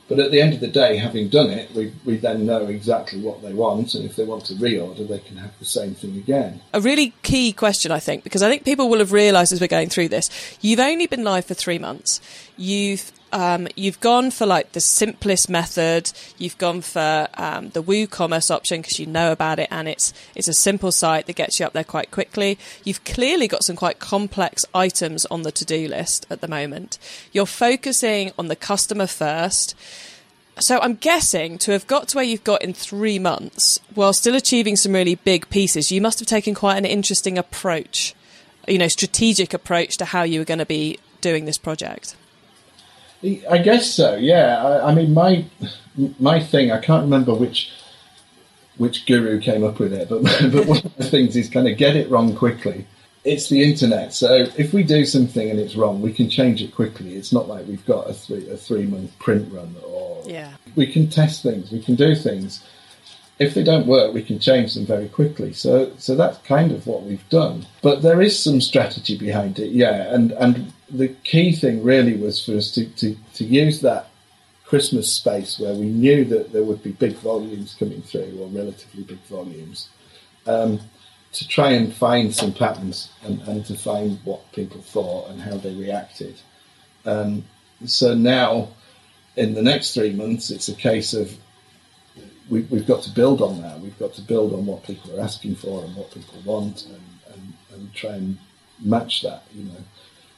But 0.09 0.21
at 0.21 0.31
the 0.31 0.41
end 0.41 0.55
of 0.55 0.61
the 0.61 0.69
day, 0.69 0.97
having 0.97 1.29
done 1.29 1.51
it, 1.51 1.71
we, 1.75 1.93
we 2.07 2.17
then 2.17 2.47
know 2.47 2.67
exactly 2.67 3.21
what 3.21 3.43
they 3.43 3.53
want, 3.53 3.95
and 3.95 4.07
if 4.07 4.17
they 4.17 4.25
want 4.25 4.47
to 4.47 4.55
reorder, 4.55 5.07
they 5.07 5.19
can 5.19 5.37
have 5.37 5.59
the 5.59 5.67
same 5.67 5.95
thing 5.95 6.17
again. 6.17 6.63
A 6.73 6.81
really 6.81 7.13
key 7.23 7.53
question, 7.53 7.93
I 7.93 7.99
think, 7.99 8.25
because 8.25 8.43
I 8.43 8.49
think 8.49 8.65
people 8.65 8.89
will 8.89 9.01
have 9.01 9.13
realised 9.13 9.53
as 9.53 9.61
we're 9.61 9.67
going 9.67 9.91
through 9.91 10.09
this, 10.09 10.31
you've 10.63 10.81
only 10.81 11.07
been 11.07 11.25
live 11.25 11.45
for 11.45 11.53
three 11.53 11.79
months. 11.79 12.23
You've 12.57 13.13
um, 13.33 13.69
you've 13.77 14.01
gone 14.01 14.31
for 14.31 14.47
like 14.47 14.73
the 14.73 14.81
simplest 14.81 15.49
method. 15.49 16.12
You've 16.38 16.59
gone 16.59 16.81
for 16.81 17.29
um, 17.35 17.71
the 17.71 17.83
WooCommerce 17.83 18.51
option 18.51 18.81
because 18.81 18.99
you 18.99 19.07
know 19.07 19.33
about 19.33 19.59
it 19.59 19.69
and 19.71 19.88
it's 19.88 20.12
it's 20.35 20.49
a 20.49 20.55
simple 20.55 20.93
site 20.93 21.27
that 21.27 21.37
gets 21.37 21.61
you 21.61 21.67
up 21.67 21.73
there 21.73 21.85
quite 21.85 22.11
quickly. 22.11 22.59
You've 22.85 23.05
clearly 23.05 23.49
got 23.49 23.64
some 23.64 23.77
quite 23.77 23.99
complex 23.99 24.64
items 24.75 25.27
on 25.27 25.43
the 25.43 25.53
to 25.53 25.64
do 25.64 25.88
list 25.88 26.27
at 26.31 26.41
the 26.41 26.49
moment. 26.49 26.99
You're 27.33 27.47
focusing 27.47 28.33
on 28.38 28.49
the 28.49 28.57
customer 28.57 29.07
first. 29.07 29.75
So 30.59 30.81
I'm 30.81 30.95
guessing 30.95 31.57
to 31.59 31.73
have 31.73 31.87
got 31.87 32.09
to 32.09 32.17
where 32.17 32.25
you've 32.25 32.43
got 32.43 32.62
in 32.64 32.73
three 32.73 33.19
months 33.19 33.79
while 33.95 34.12
still 34.12 34.35
achieving 34.35 34.75
some 34.75 34.93
really 34.93 35.14
big 35.14 35.49
pieces, 35.51 35.93
you 35.93 36.01
must 36.01 36.19
have 36.19 36.27
taken 36.27 36.53
quite 36.53 36.79
an 36.79 36.85
interesting 36.85 37.38
approach, 37.38 38.12
you 38.67 38.77
know, 38.77 38.88
strategic 38.88 39.55
approach 39.55 39.97
to 39.99 40.07
how 40.07 40.25
you 40.25 40.41
were 40.41 40.45
going 40.45 40.59
to 40.59 40.67
be 40.67 40.99
doing 41.21 41.45
this 41.45 41.59
project. 41.59 42.17
I 43.23 43.59
guess 43.59 43.91
so. 43.93 44.17
Yeah. 44.17 44.63
I, 44.63 44.91
I, 44.91 44.95
mean, 44.95 45.13
my 45.13 45.45
my 46.19 46.41
thing. 46.41 46.71
I 46.71 46.79
can't 46.79 47.03
remember 47.03 47.35
which 47.35 47.73
which 48.77 49.07
guru 49.07 49.41
came 49.41 49.65
up 49.65 49.79
with 49.79 49.93
it, 49.93 50.09
but 50.09 50.23
but 50.53 50.67
one 50.67 50.79
of 50.79 50.97
the 50.97 51.05
things 51.05 51.37
is 51.37 51.51
kind 51.51 51.69
of 51.69 51.77
get 51.77 51.97
it 51.97 52.11
wrong 52.11 52.35
quickly. 52.35 52.87
It's 53.25 53.49
the 53.49 53.63
internet, 53.63 54.15
so 54.15 54.47
if 54.57 54.73
we 54.73 54.85
do 54.85 55.05
something 55.05 55.51
and 55.51 55.59
it's 55.59 55.75
wrong, 55.75 56.01
we 56.01 56.13
can 56.13 56.31
change 56.31 56.63
it 56.63 56.75
quickly. 56.75 57.17
It's 57.17 57.33
not 57.33 57.49
like 57.49 57.67
we've 57.67 57.85
got 57.85 58.09
a 58.09 58.15
three 58.15 58.49
a 58.49 58.57
three 58.57 58.87
month 58.87 59.19
print 59.19 59.53
run, 59.53 59.75
or 59.85 60.23
yeah. 60.25 60.53
we 60.77 60.87
can 60.87 61.11
test 61.11 61.43
things, 61.43 61.71
we 61.71 61.83
can 61.83 61.97
do 61.97 62.15
things. 62.15 62.65
If 63.39 63.55
they 63.55 63.63
don't 63.63 63.87
work, 63.87 64.15
we 64.15 64.23
can 64.23 64.41
change 64.41 64.75
them 64.75 64.87
very 64.87 65.09
quickly. 65.09 65.53
So 65.53 65.93
so 65.99 66.15
that's 66.15 66.39
kind 66.47 66.71
of 66.73 66.87
what 66.87 67.03
we've 67.03 67.29
done. 67.29 67.67
But 67.83 68.03
there 68.03 68.23
is 68.23 68.39
some 68.39 68.61
strategy 68.61 69.19
behind 69.19 69.59
it, 69.59 69.73
yeah, 69.73 70.15
and 70.15 70.33
and 70.33 70.73
the 70.90 71.09
key 71.24 71.53
thing 71.53 71.83
really 71.83 72.16
was 72.16 72.44
for 72.44 72.57
us 72.57 72.72
to, 72.72 72.87
to, 72.96 73.16
to 73.35 73.44
use 73.44 73.81
that 73.83 74.09
Christmas 74.64 75.12
space 75.12 75.59
where 75.59 75.74
we 75.74 75.87
knew 75.87 76.24
that 76.27 76.53
there 76.53 76.64
would 76.64 76.83
be 76.83 76.92
big 76.92 77.14
volumes 77.16 77.74
coming 77.79 78.03
through, 78.03 78.38
or 78.40 78.48
relatively 78.48 79.03
big 79.03 79.20
volumes, 79.24 79.88
um, 80.46 80.81
to 81.33 81.46
try 81.46 81.70
and 81.70 81.92
find 81.94 82.35
some 82.35 82.53
patterns 82.53 83.11
and, 83.22 83.40
and, 83.42 83.64
to 83.66 83.74
find 83.74 84.18
what 84.24 84.51
people 84.53 84.81
thought 84.81 85.31
and 85.31 85.40
how 85.40 85.57
they 85.57 85.74
reacted. 85.74 86.40
Um, 87.05 87.44
so 87.85 88.14
now, 88.14 88.68
in 89.37 89.55
the 89.55 89.62
next 89.62 89.94
three 89.94 90.12
months, 90.12 90.51
it's 90.51 90.68
a 90.68 90.74
case 90.74 91.12
of 91.12 91.37
we, 92.51 92.62
have 92.62 92.87
got 92.87 93.03
to 93.03 93.11
build 93.11 93.42
on 93.42 93.61
that. 93.61 93.79
We've 93.81 93.98
got 93.98 94.14
to 94.14 94.22
build 94.22 94.55
on 94.55 94.64
what 94.64 94.83
people 94.83 95.18
are 95.18 95.22
asking 95.22 95.57
for 95.57 95.85
and 95.85 95.94
what 95.94 96.11
people 96.11 96.40
want, 96.44 96.87
and, 96.87 97.35
and, 97.35 97.53
and 97.74 97.94
try 97.94 98.12
and 98.12 98.38
match 98.81 99.20
that. 99.22 99.42
You 99.53 99.64
know 99.64 99.85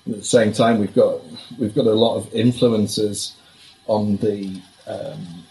at 0.06 0.16
the 0.16 0.24
same 0.24 0.52
time, 0.52 0.78
we've 0.78 0.94
got 0.94 1.20
we've 1.58 1.74
got 1.74 1.86
a 1.86 1.94
lot 1.94 2.16
of 2.16 2.30
influencers 2.30 3.34
on 3.86 4.16
the 4.18 4.60
um, 4.86 5.44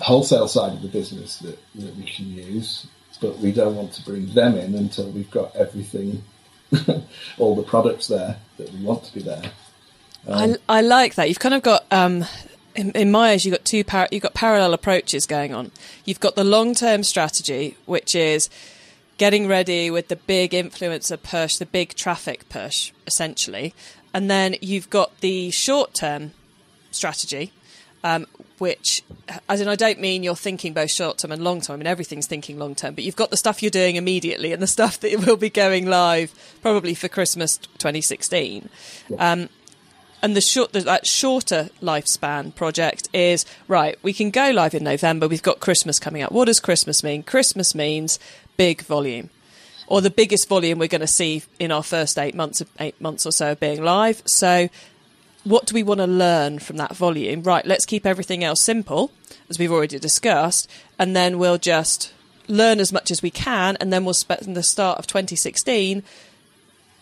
wholesale 0.00 0.48
side 0.48 0.72
of 0.72 0.82
the 0.82 0.88
business 0.88 1.38
that, 1.38 1.58
that 1.76 1.96
we 1.96 2.04
can 2.04 2.26
use. 2.26 2.86
but 3.20 3.38
we 3.38 3.50
don't 3.50 3.76
want 3.76 3.92
to 3.94 4.02
bring 4.04 4.26
them 4.34 4.56
in 4.56 4.74
until 4.74 5.10
we've 5.10 5.30
got 5.30 5.54
everything, 5.56 6.22
all 7.38 7.56
the 7.56 7.62
products 7.62 8.08
there 8.08 8.36
that 8.58 8.72
we 8.72 8.84
want 8.84 9.04
to 9.04 9.14
be 9.14 9.22
there. 9.22 9.42
Um, 10.28 10.56
I, 10.68 10.78
I 10.78 10.80
like 10.82 11.14
that. 11.14 11.28
You've 11.28 11.38
kind 11.38 11.54
of 11.54 11.62
got 11.62 11.86
um, 11.90 12.24
in, 12.74 12.90
in, 12.92 13.10
my 13.10 13.30
eyes, 13.30 13.44
you've 13.44 13.54
got 13.54 13.64
two 13.64 13.84
par- 13.84 14.08
you've 14.10 14.22
got 14.22 14.34
parallel 14.34 14.74
approaches 14.74 15.26
going 15.26 15.54
on. 15.54 15.70
You've 16.04 16.20
got 16.20 16.36
the 16.36 16.44
long 16.44 16.74
term 16.74 17.02
strategy, 17.02 17.76
which 17.86 18.14
is 18.14 18.50
getting 19.18 19.46
ready 19.46 19.90
with 19.90 20.08
the 20.08 20.16
big 20.16 20.52
influencer 20.52 21.20
push, 21.22 21.56
the 21.56 21.66
big 21.66 21.94
traffic 21.94 22.48
push, 22.48 22.92
essentially, 23.06 23.74
and 24.12 24.30
then 24.30 24.56
you've 24.60 24.90
got 24.90 25.20
the 25.20 25.50
short 25.50 25.94
term 25.94 26.32
strategy, 26.90 27.52
um, 28.02 28.26
which, 28.58 29.02
as 29.48 29.60
in, 29.60 29.68
I 29.68 29.74
don't 29.74 30.00
mean 30.00 30.22
you're 30.22 30.36
thinking 30.36 30.72
both 30.72 30.90
short 30.90 31.18
term 31.18 31.32
and 31.32 31.42
long 31.42 31.60
term. 31.60 31.74
I 31.74 31.76
mean, 31.78 31.86
everything's 31.86 32.26
thinking 32.26 32.58
long 32.58 32.74
term, 32.74 32.94
but 32.94 33.04
you've 33.04 33.16
got 33.16 33.30
the 33.30 33.36
stuff 33.36 33.62
you're 33.62 33.70
doing 33.70 33.96
immediately 33.96 34.52
and 34.52 34.62
the 34.62 34.66
stuff 34.66 35.00
that 35.00 35.18
will 35.26 35.36
be 35.36 35.50
going 35.50 35.86
live 35.86 36.32
probably 36.62 36.94
for 36.94 37.08
Christmas 37.08 37.58
2016. 37.58 38.68
Yeah. 39.08 39.32
Um, 39.32 39.48
and 40.22 40.34
the 40.34 40.40
short, 40.40 40.72
the, 40.72 40.80
that 40.80 41.06
shorter 41.06 41.68
lifespan 41.82 42.54
project 42.54 43.08
is 43.12 43.44
right. 43.68 43.98
We 44.02 44.12
can 44.12 44.30
go 44.30 44.50
live 44.50 44.74
in 44.74 44.82
November. 44.82 45.28
We've 45.28 45.42
got 45.42 45.60
Christmas 45.60 45.98
coming 45.98 46.22
up. 46.22 46.32
What 46.32 46.46
does 46.46 46.58
Christmas 46.58 47.04
mean? 47.04 47.22
Christmas 47.22 47.74
means 47.74 48.18
big 48.56 48.82
volume, 48.82 49.30
or 49.86 50.00
the 50.00 50.10
biggest 50.10 50.48
volume 50.48 50.78
we're 50.78 50.88
going 50.88 51.00
to 51.00 51.06
see 51.06 51.42
in 51.58 51.70
our 51.70 51.82
first 51.82 52.18
eight 52.18 52.34
months, 52.34 52.62
eight 52.80 53.00
months 53.00 53.26
or 53.26 53.32
so 53.32 53.52
of 53.52 53.60
being 53.60 53.82
live. 53.82 54.22
So 54.26 54.68
what 55.44 55.66
do 55.66 55.74
we 55.74 55.82
want 55.82 55.98
to 55.98 56.06
learn 56.06 56.58
from 56.58 56.76
that 56.78 56.96
volume? 56.96 57.42
Right, 57.42 57.64
let's 57.64 57.86
keep 57.86 58.04
everything 58.04 58.42
else 58.42 58.60
simple, 58.60 59.12
as 59.48 59.58
we've 59.58 59.72
already 59.72 59.98
discussed, 59.98 60.68
and 60.98 61.14
then 61.14 61.38
we'll 61.38 61.58
just 61.58 62.12
learn 62.48 62.80
as 62.80 62.92
much 62.92 63.10
as 63.10 63.22
we 63.22 63.30
can, 63.30 63.76
and 63.80 63.92
then 63.92 64.04
we'll 64.04 64.14
spend 64.14 64.56
the 64.56 64.62
start 64.62 64.98
of 64.98 65.06
2016 65.06 66.02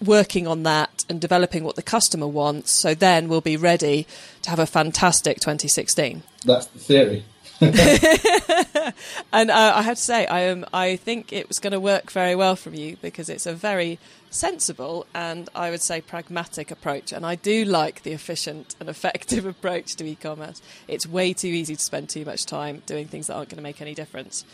working 0.04 0.46
on 0.46 0.62
that 0.64 1.04
and 1.08 1.20
developing 1.20 1.64
what 1.64 1.76
the 1.76 1.82
customer 1.82 2.26
wants. 2.26 2.70
So 2.70 2.94
then 2.94 3.28
we'll 3.28 3.40
be 3.40 3.56
ready 3.56 4.06
to 4.42 4.50
have 4.50 4.58
a 4.58 4.66
fantastic 4.66 5.40
2016. 5.40 6.22
That's 6.44 6.66
the 6.66 6.78
theory. 6.78 7.24
and 9.32 9.50
uh, 9.50 9.72
I 9.76 9.82
have 9.82 9.96
to 9.96 10.02
say, 10.02 10.26
I 10.26 10.40
am. 10.40 10.64
I 10.72 10.96
think 10.96 11.32
it 11.32 11.48
was 11.48 11.58
going 11.58 11.72
to 11.72 11.80
work 11.80 12.10
very 12.10 12.34
well 12.34 12.56
from 12.56 12.74
you 12.74 12.96
because 13.00 13.28
it's 13.28 13.46
a 13.46 13.54
very 13.54 13.98
sensible 14.34 15.06
and 15.14 15.48
I 15.54 15.70
would 15.70 15.80
say 15.80 16.00
pragmatic 16.00 16.70
approach. 16.70 17.12
And 17.12 17.24
I 17.24 17.36
do 17.36 17.64
like 17.64 18.02
the 18.02 18.12
efficient 18.12 18.74
and 18.80 18.88
effective 18.88 19.46
approach 19.54 19.96
to 19.96 20.04
e-commerce. 20.04 20.60
It's 20.88 21.06
way 21.06 21.32
too 21.32 21.48
easy 21.48 21.76
to 21.76 21.82
spend 21.82 22.08
too 22.08 22.24
much 22.24 22.44
time 22.46 22.82
doing 22.86 23.06
things 23.06 23.28
that 23.28 23.34
aren't 23.34 23.48
going 23.48 23.58
to 23.58 23.62
make 23.62 23.80
any 23.80 23.94
difference. 23.94 24.44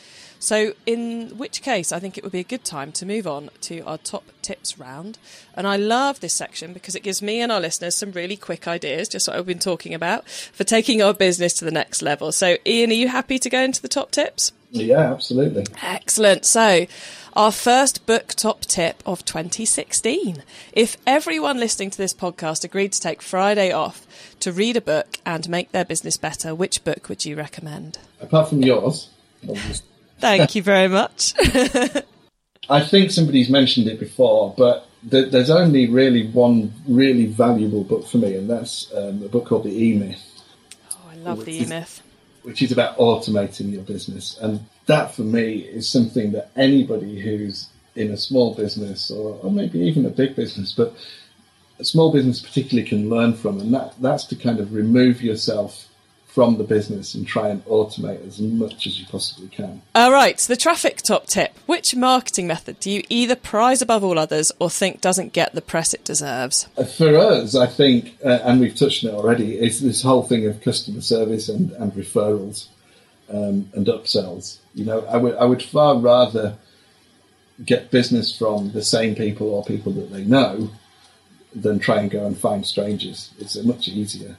So, 0.42 0.72
in 0.86 1.36
which 1.36 1.60
case, 1.60 1.92
I 1.92 1.98
think 1.98 2.16
it 2.16 2.24
would 2.24 2.32
be 2.32 2.40
a 2.40 2.44
good 2.44 2.64
time 2.64 2.92
to 2.92 3.04
move 3.04 3.26
on 3.26 3.50
to 3.62 3.80
our 3.80 3.98
top 3.98 4.24
tips 4.40 4.78
round. 4.78 5.18
And 5.54 5.66
I 5.66 5.76
love 5.76 6.20
this 6.20 6.34
section 6.34 6.72
because 6.72 6.94
it 6.94 7.02
gives 7.02 7.20
me 7.20 7.42
and 7.42 7.52
our 7.52 7.60
listeners 7.60 7.94
some 7.94 8.12
really 8.12 8.36
quick 8.36 8.66
ideas, 8.66 9.08
just 9.08 9.28
what 9.28 9.36
I've 9.36 9.44
been 9.44 9.58
talking 9.58 9.92
about, 9.92 10.26
for 10.28 10.64
taking 10.64 11.02
our 11.02 11.12
business 11.12 11.52
to 11.54 11.66
the 11.66 11.70
next 11.70 12.00
level. 12.00 12.32
So, 12.32 12.56
Ian, 12.64 12.90
are 12.90 12.94
you 12.94 13.08
happy 13.08 13.38
to 13.38 13.50
go 13.50 13.60
into 13.60 13.82
the 13.82 13.88
top 13.88 14.12
tips? 14.12 14.52
Yeah, 14.70 15.12
absolutely. 15.12 15.66
Excellent. 15.82 16.44
So, 16.44 16.86
our 17.34 17.52
first 17.52 18.06
book 18.06 18.28
top 18.28 18.62
tip 18.62 19.02
of 19.06 19.24
2016. 19.24 20.42
If 20.72 20.96
everyone 21.06 21.58
listening 21.58 21.90
to 21.90 21.98
this 21.98 22.14
podcast 22.14 22.64
agreed 22.64 22.92
to 22.92 23.00
take 23.00 23.22
Friday 23.22 23.72
off 23.72 24.06
to 24.40 24.52
read 24.52 24.76
a 24.76 24.80
book 24.80 25.18
and 25.24 25.48
make 25.48 25.72
their 25.72 25.84
business 25.84 26.16
better, 26.16 26.54
which 26.54 26.84
book 26.84 27.08
would 27.08 27.24
you 27.24 27.36
recommend? 27.36 27.98
Apart 28.20 28.48
from 28.48 28.62
yours. 28.62 29.10
Thank 30.18 30.54
you 30.54 30.62
very 30.62 30.88
much. 30.88 31.34
I 32.68 32.80
think 32.80 33.10
somebody's 33.10 33.50
mentioned 33.50 33.88
it 33.88 33.98
before, 33.98 34.54
but 34.56 34.86
th- 35.10 35.30
there's 35.32 35.50
only 35.50 35.88
really 35.88 36.28
one 36.28 36.72
really 36.86 37.26
valuable 37.26 37.84
book 37.84 38.06
for 38.06 38.18
me, 38.18 38.36
and 38.36 38.48
that's 38.48 38.92
um, 38.94 39.22
a 39.24 39.28
book 39.28 39.46
called 39.46 39.64
The 39.64 39.84
E 39.86 39.96
Myth. 39.96 40.22
Oh, 40.92 41.10
I 41.10 41.16
love 41.16 41.44
The 41.44 41.62
E 41.62 41.66
Myth. 41.66 42.02
Which 42.42 42.62
is 42.62 42.72
about 42.72 42.96
automating 42.96 43.72
your 43.72 43.82
business. 43.82 44.38
And 44.38 44.64
that 44.86 45.14
for 45.14 45.22
me 45.22 45.58
is 45.58 45.88
something 45.88 46.32
that 46.32 46.50
anybody 46.56 47.20
who's 47.20 47.68
in 47.94 48.10
a 48.10 48.16
small 48.16 48.54
business 48.54 49.10
or, 49.10 49.38
or 49.42 49.50
maybe 49.50 49.80
even 49.80 50.06
a 50.06 50.10
big 50.10 50.34
business, 50.34 50.72
but 50.72 50.94
a 51.78 51.84
small 51.84 52.12
business 52.12 52.40
particularly 52.40 52.88
can 52.88 53.10
learn 53.10 53.34
from. 53.34 53.60
And 53.60 53.74
that, 53.74 53.94
that's 54.00 54.24
to 54.24 54.36
kind 54.36 54.58
of 54.58 54.72
remove 54.72 55.22
yourself 55.22 55.89
from 56.32 56.58
the 56.58 56.64
business 56.64 57.14
and 57.14 57.26
try 57.26 57.48
and 57.48 57.64
automate 57.64 58.24
as 58.26 58.40
much 58.40 58.86
as 58.86 59.00
you 59.00 59.06
possibly 59.06 59.48
can. 59.48 59.82
All 59.94 60.12
right, 60.12 60.38
the 60.38 60.56
traffic 60.56 60.98
top 60.98 61.26
tip. 61.26 61.56
Which 61.66 61.96
marketing 61.96 62.46
method 62.46 62.78
do 62.78 62.90
you 62.90 63.02
either 63.08 63.34
prize 63.34 63.82
above 63.82 64.04
all 64.04 64.18
others 64.18 64.52
or 64.60 64.70
think 64.70 65.00
doesn't 65.00 65.32
get 65.32 65.54
the 65.54 65.60
press 65.60 65.92
it 65.92 66.04
deserves? 66.04 66.68
Uh, 66.76 66.84
for 66.84 67.16
us, 67.16 67.56
I 67.56 67.66
think, 67.66 68.16
uh, 68.24 68.38
and 68.44 68.60
we've 68.60 68.74
touched 68.74 69.04
on 69.04 69.10
it 69.10 69.14
already, 69.14 69.58
is 69.58 69.80
this 69.80 70.02
whole 70.02 70.22
thing 70.22 70.46
of 70.46 70.62
customer 70.62 71.00
service 71.00 71.48
and, 71.48 71.72
and 71.72 71.92
referrals 71.92 72.68
um, 73.28 73.68
and 73.74 73.86
upsells. 73.86 74.58
You 74.74 74.84
know, 74.84 75.04
I 75.06 75.16
would, 75.16 75.36
I 75.36 75.44
would 75.44 75.62
far 75.62 75.98
rather 75.98 76.56
get 77.64 77.90
business 77.90 78.36
from 78.36 78.70
the 78.70 78.82
same 78.82 79.16
people 79.16 79.48
or 79.52 79.64
people 79.64 79.92
that 79.92 80.12
they 80.12 80.24
know 80.24 80.70
than 81.54 81.80
try 81.80 82.00
and 82.00 82.10
go 82.10 82.24
and 82.24 82.38
find 82.38 82.64
strangers. 82.64 83.32
It's 83.40 83.56
a 83.56 83.64
much 83.64 83.88
easier 83.88 84.36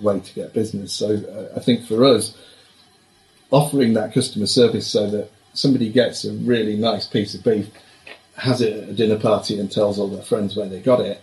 way 0.00 0.20
to 0.20 0.34
get 0.34 0.52
business. 0.52 0.92
So 0.92 1.16
uh, 1.16 1.56
I 1.56 1.60
think 1.60 1.86
for 1.86 2.04
us, 2.04 2.36
offering 3.50 3.94
that 3.94 4.14
customer 4.14 4.46
service 4.46 4.86
so 4.86 5.10
that 5.10 5.30
somebody 5.54 5.90
gets 5.90 6.24
a 6.24 6.32
really 6.32 6.76
nice 6.76 7.06
piece 7.06 7.34
of 7.34 7.44
beef, 7.44 7.68
has 8.36 8.60
it 8.60 8.82
at 8.82 8.88
a 8.88 8.92
dinner 8.92 9.18
party, 9.18 9.58
and 9.58 9.70
tells 9.70 9.98
all 9.98 10.08
their 10.08 10.22
friends 10.22 10.56
where 10.56 10.68
they 10.68 10.80
got 10.80 11.00
it. 11.00 11.20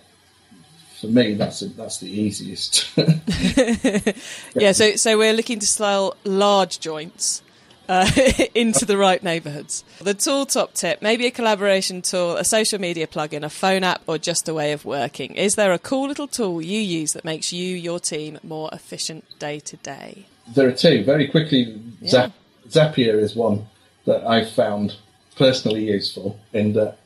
For 1.02 1.08
me, 1.08 1.34
that's 1.36 1.62
a, 1.62 1.70
that's 1.70 2.00
the 2.00 2.10
easiest. 2.10 2.92
yeah, 4.56 4.74
so 4.74 4.96
so 4.96 5.18
we're 5.18 5.34
looking 5.34 5.60
to 5.60 5.66
sell 5.66 6.16
large 6.26 6.80
joints 6.80 7.42
uh, 7.90 8.10
into 8.56 8.86
the 8.86 8.98
right 8.98 9.22
neighborhoods. 9.22 9.84
The 10.00 10.14
tool 10.14 10.46
top 10.46 10.76
tip, 10.76 11.02
maybe 11.02 11.26
a 11.26 11.32
collaboration 11.32 12.02
tool, 12.02 12.38
a 12.38 12.46
social 12.46 12.80
media 12.80 13.08
plugin, 13.08 13.44
a 13.44 13.50
phone 13.50 13.84
app, 13.84 14.04
or 14.08 14.18
just 14.18 14.48
a 14.48 14.54
way 14.54 14.72
of 14.72 14.86
working. 14.86 15.36
Is 15.36 15.56
there 15.56 15.74
a 15.74 15.80
cool 15.80 16.08
little 16.08 16.28
tool 16.28 16.62
you 16.62 16.80
use 16.80 17.14
that 17.14 17.26
makes 17.26 17.52
you, 17.52 17.76
your 17.76 18.00
team, 18.00 18.38
more 18.44 18.70
efficient 18.72 19.26
day 19.40 19.60
to 19.62 19.76
day? 19.78 20.28
There 20.48 20.68
are 20.68 20.72
two. 20.72 21.04
Very 21.04 21.28
quickly, 21.28 21.82
yeah. 22.00 22.30
Zapier 22.70 23.16
is 23.20 23.36
one 23.36 23.66
that 24.06 24.26
I've 24.26 24.52
found 24.52 24.96
personally 25.36 25.86
useful 25.86 26.40
in 26.54 26.74
that 26.74 26.98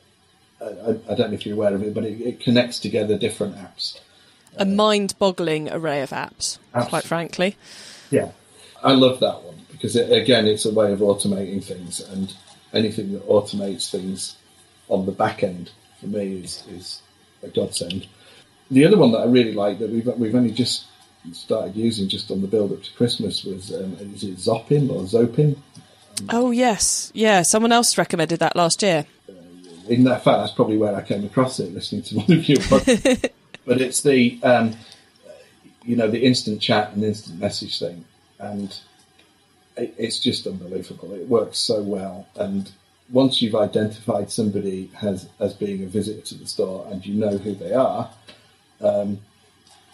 I, 0.60 0.90
I, 1.10 1.14
don't 1.14 1.30
know 1.30 1.34
if 1.34 1.46
you're 1.46 1.54
aware 1.54 1.74
of 1.74 1.82
it, 1.82 1.94
but 1.94 2.04
it, 2.04 2.20
it 2.20 2.40
connects 2.40 2.78
together 2.78 3.16
different 3.16 3.56
apps. 3.56 3.98
A 4.56 4.64
mind 4.64 5.14
boggling 5.18 5.70
array 5.70 6.02
of 6.02 6.10
apps, 6.10 6.58
apps, 6.74 6.88
quite 6.88 7.04
frankly. 7.04 7.56
Yeah, 8.10 8.32
I 8.82 8.92
love 8.92 9.20
that 9.20 9.42
one 9.42 9.53
because 9.84 9.96
it, 9.96 10.10
again, 10.10 10.46
it's 10.46 10.64
a 10.64 10.72
way 10.72 10.94
of 10.94 11.00
automating 11.00 11.62
things, 11.62 12.00
and 12.00 12.32
anything 12.72 13.12
that 13.12 13.28
automates 13.28 13.90
things 13.90 14.34
on 14.88 15.04
the 15.04 15.12
back 15.12 15.42
end 15.42 15.70
for 16.00 16.06
me 16.06 16.38
is, 16.38 16.64
is 16.70 17.02
a 17.42 17.48
godsend. 17.48 18.06
The 18.70 18.86
other 18.86 18.96
one 18.96 19.12
that 19.12 19.18
I 19.18 19.26
really 19.26 19.52
like 19.52 19.78
that 19.80 19.90
we've 19.90 20.06
we've 20.16 20.34
only 20.34 20.52
just 20.52 20.86
started 21.32 21.76
using 21.76 22.08
just 22.08 22.30
on 22.30 22.40
the 22.40 22.46
build 22.46 22.72
up 22.72 22.82
to 22.82 22.92
Christmas 22.94 23.44
was 23.44 23.74
um, 23.74 23.92
is 24.00 24.24
it 24.24 24.36
Zopin 24.38 24.88
or 24.88 25.02
Zopin? 25.02 25.58
Oh 26.30 26.50
yes, 26.50 27.12
yeah. 27.14 27.42
Someone 27.42 27.70
else 27.70 27.98
recommended 27.98 28.38
that 28.38 28.56
last 28.56 28.82
year. 28.82 29.04
Uh, 29.28 29.32
in 29.90 30.04
that 30.04 30.24
fact, 30.24 30.38
that's 30.38 30.52
probably 30.52 30.78
where 30.78 30.96
I 30.96 31.02
came 31.02 31.26
across 31.26 31.60
it, 31.60 31.74
listening 31.74 32.04
to 32.04 32.14
one 32.20 32.38
of 32.38 32.48
your 32.48 32.58
podcasts. 32.60 33.30
but 33.66 33.82
it's 33.82 34.00
the 34.00 34.40
um, 34.42 34.76
you 35.82 35.94
know 35.94 36.08
the 36.08 36.24
instant 36.24 36.62
chat 36.62 36.94
and 36.94 37.04
instant 37.04 37.38
message 37.38 37.78
thing, 37.78 38.06
and 38.38 38.74
it's 39.76 40.18
just 40.18 40.46
unbelievable. 40.46 41.12
It 41.12 41.28
works 41.28 41.58
so 41.58 41.82
well, 41.82 42.26
and 42.36 42.70
once 43.10 43.42
you've 43.42 43.54
identified 43.54 44.30
somebody 44.30 44.90
as 45.02 45.28
as 45.40 45.52
being 45.54 45.82
a 45.82 45.86
visitor 45.86 46.20
to 46.20 46.34
the 46.34 46.46
store 46.46 46.86
and 46.90 47.04
you 47.04 47.14
know 47.14 47.36
who 47.38 47.54
they 47.54 47.72
are, 47.72 48.08
um, 48.80 49.20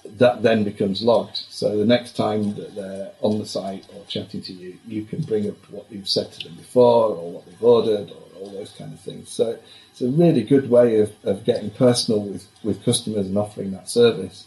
that 0.05 0.43
then 0.43 0.65
becomes 0.65 1.03
logged. 1.03 1.37
So 1.49 1.77
the 1.77 1.85
next 1.85 2.17
time 2.17 2.55
that 2.55 2.75
they're 2.75 3.11
on 3.21 3.39
the 3.39 3.47
site 3.47 3.87
or 3.95 4.05
chatting 4.07 4.43
to 4.43 4.53
you, 4.53 4.79
you 4.87 5.05
can 5.05 5.23
bring 5.23 5.49
up 5.49 5.57
what 5.71 5.87
you've 5.91 6.09
said 6.09 6.33
to 6.33 6.49
them 6.49 6.57
before 6.57 7.15
or 7.15 7.33
what 7.33 7.47
they've 7.47 7.63
ordered 7.63 8.11
or 8.11 8.41
all 8.41 8.51
those 8.51 8.73
kind 8.73 8.93
of 8.93 9.01
things. 9.01 9.31
So 9.31 9.59
it's 9.91 10.01
a 10.01 10.09
really 10.09 10.43
good 10.43 10.71
way 10.71 11.01
of, 11.01 11.13
of 11.25 11.45
getting 11.45 11.71
personal 11.71 12.21
with, 12.21 12.47
with 12.63 12.85
customers 12.85 13.27
and 13.27 13.37
offering 13.37 13.73
that 13.73 13.89
service. 13.89 14.47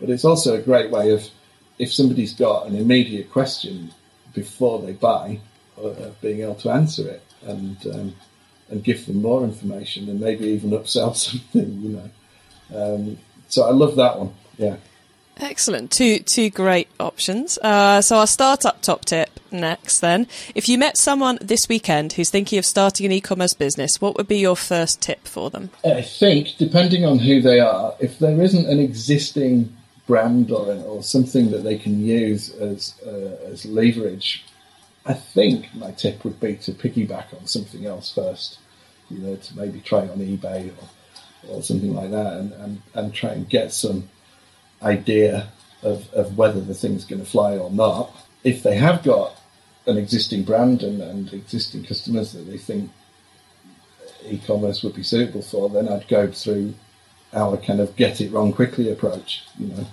But 0.00 0.10
it's 0.10 0.24
also 0.24 0.54
a 0.54 0.62
great 0.62 0.90
way 0.90 1.10
of 1.10 1.28
if 1.78 1.92
somebody's 1.92 2.32
got 2.32 2.66
an 2.66 2.74
immediate 2.74 3.30
question 3.30 3.92
before 4.38 4.80
they 4.82 4.92
buy 4.92 5.40
of 5.76 6.20
being 6.20 6.42
able 6.42 6.56
to 6.56 6.70
answer 6.70 7.08
it 7.08 7.22
and 7.42 7.86
um, 7.86 8.14
and 8.70 8.84
give 8.84 9.06
them 9.06 9.22
more 9.22 9.44
information 9.44 10.08
and 10.08 10.20
maybe 10.20 10.46
even 10.46 10.70
upsell 10.70 11.16
something, 11.26 11.80
you 11.80 11.90
know. 11.90 12.10
Um, 12.74 13.18
so 13.48 13.66
I 13.66 13.70
love 13.70 13.96
that 13.96 14.18
one. 14.18 14.34
Yeah. 14.58 14.76
Excellent. 15.38 15.92
Two 15.92 16.18
two 16.18 16.50
great 16.50 16.88
options. 16.98 17.58
Uh, 17.58 18.00
so 18.02 18.16
our 18.16 18.26
startup 18.26 18.82
top 18.82 19.04
tip 19.04 19.30
next. 19.52 20.00
Then, 20.00 20.26
if 20.54 20.68
you 20.68 20.76
met 20.78 20.96
someone 20.96 21.38
this 21.40 21.68
weekend 21.68 22.14
who's 22.14 22.28
thinking 22.28 22.58
of 22.58 22.66
starting 22.66 23.06
an 23.06 23.12
e-commerce 23.12 23.54
business, 23.54 24.00
what 24.00 24.16
would 24.16 24.26
be 24.26 24.38
your 24.38 24.56
first 24.56 25.00
tip 25.00 25.26
for 25.26 25.48
them? 25.48 25.70
I 25.84 26.02
think, 26.02 26.56
depending 26.58 27.04
on 27.04 27.20
who 27.20 27.40
they 27.40 27.60
are, 27.60 27.94
if 28.00 28.18
there 28.18 28.42
isn't 28.42 28.66
an 28.66 28.80
existing 28.80 29.77
brand 30.08 30.50
or, 30.50 30.72
or 30.86 31.02
something 31.04 31.52
that 31.52 31.62
they 31.62 31.78
can 31.78 32.04
use 32.04 32.50
as 32.54 32.94
uh, 33.06 33.36
as 33.52 33.64
leverage, 33.64 34.44
I 35.06 35.12
think 35.12 35.72
my 35.74 35.92
tip 35.92 36.24
would 36.24 36.40
be 36.40 36.56
to 36.56 36.72
piggyback 36.72 37.32
on 37.38 37.46
something 37.46 37.86
else 37.86 38.12
first. 38.12 38.58
You 39.10 39.18
know, 39.18 39.36
to 39.36 39.56
maybe 39.56 39.80
try 39.80 40.00
on 40.00 40.18
eBay 40.18 40.72
or, 40.78 40.88
or 41.48 41.62
something 41.62 41.94
like 41.94 42.10
that, 42.10 42.32
and, 42.34 42.52
and, 42.54 42.82
and 42.94 43.14
try 43.14 43.30
and 43.30 43.48
get 43.48 43.72
some 43.72 44.08
idea 44.82 45.48
of, 45.82 46.12
of 46.12 46.36
whether 46.36 46.60
the 46.60 46.74
thing's 46.74 47.04
going 47.04 47.24
to 47.24 47.30
fly 47.30 47.56
or 47.56 47.70
not. 47.70 48.10
If 48.44 48.62
they 48.62 48.76
have 48.76 49.02
got 49.02 49.40
an 49.86 49.96
existing 49.96 50.42
brand 50.42 50.82
and, 50.82 51.00
and 51.00 51.32
existing 51.32 51.84
customers 51.84 52.32
that 52.32 52.46
they 52.50 52.58
think 52.58 52.90
e-commerce 54.26 54.82
would 54.82 54.94
be 54.94 55.02
suitable 55.02 55.42
for, 55.42 55.70
then 55.70 55.88
I'd 55.88 56.08
go 56.08 56.30
through 56.30 56.74
our 57.32 57.56
kind 57.56 57.80
of 57.80 57.94
get 57.96 58.20
it 58.20 58.32
wrong 58.32 58.52
quickly 58.52 58.90
approach. 58.90 59.44
You 59.58 59.68
know, 59.68 59.86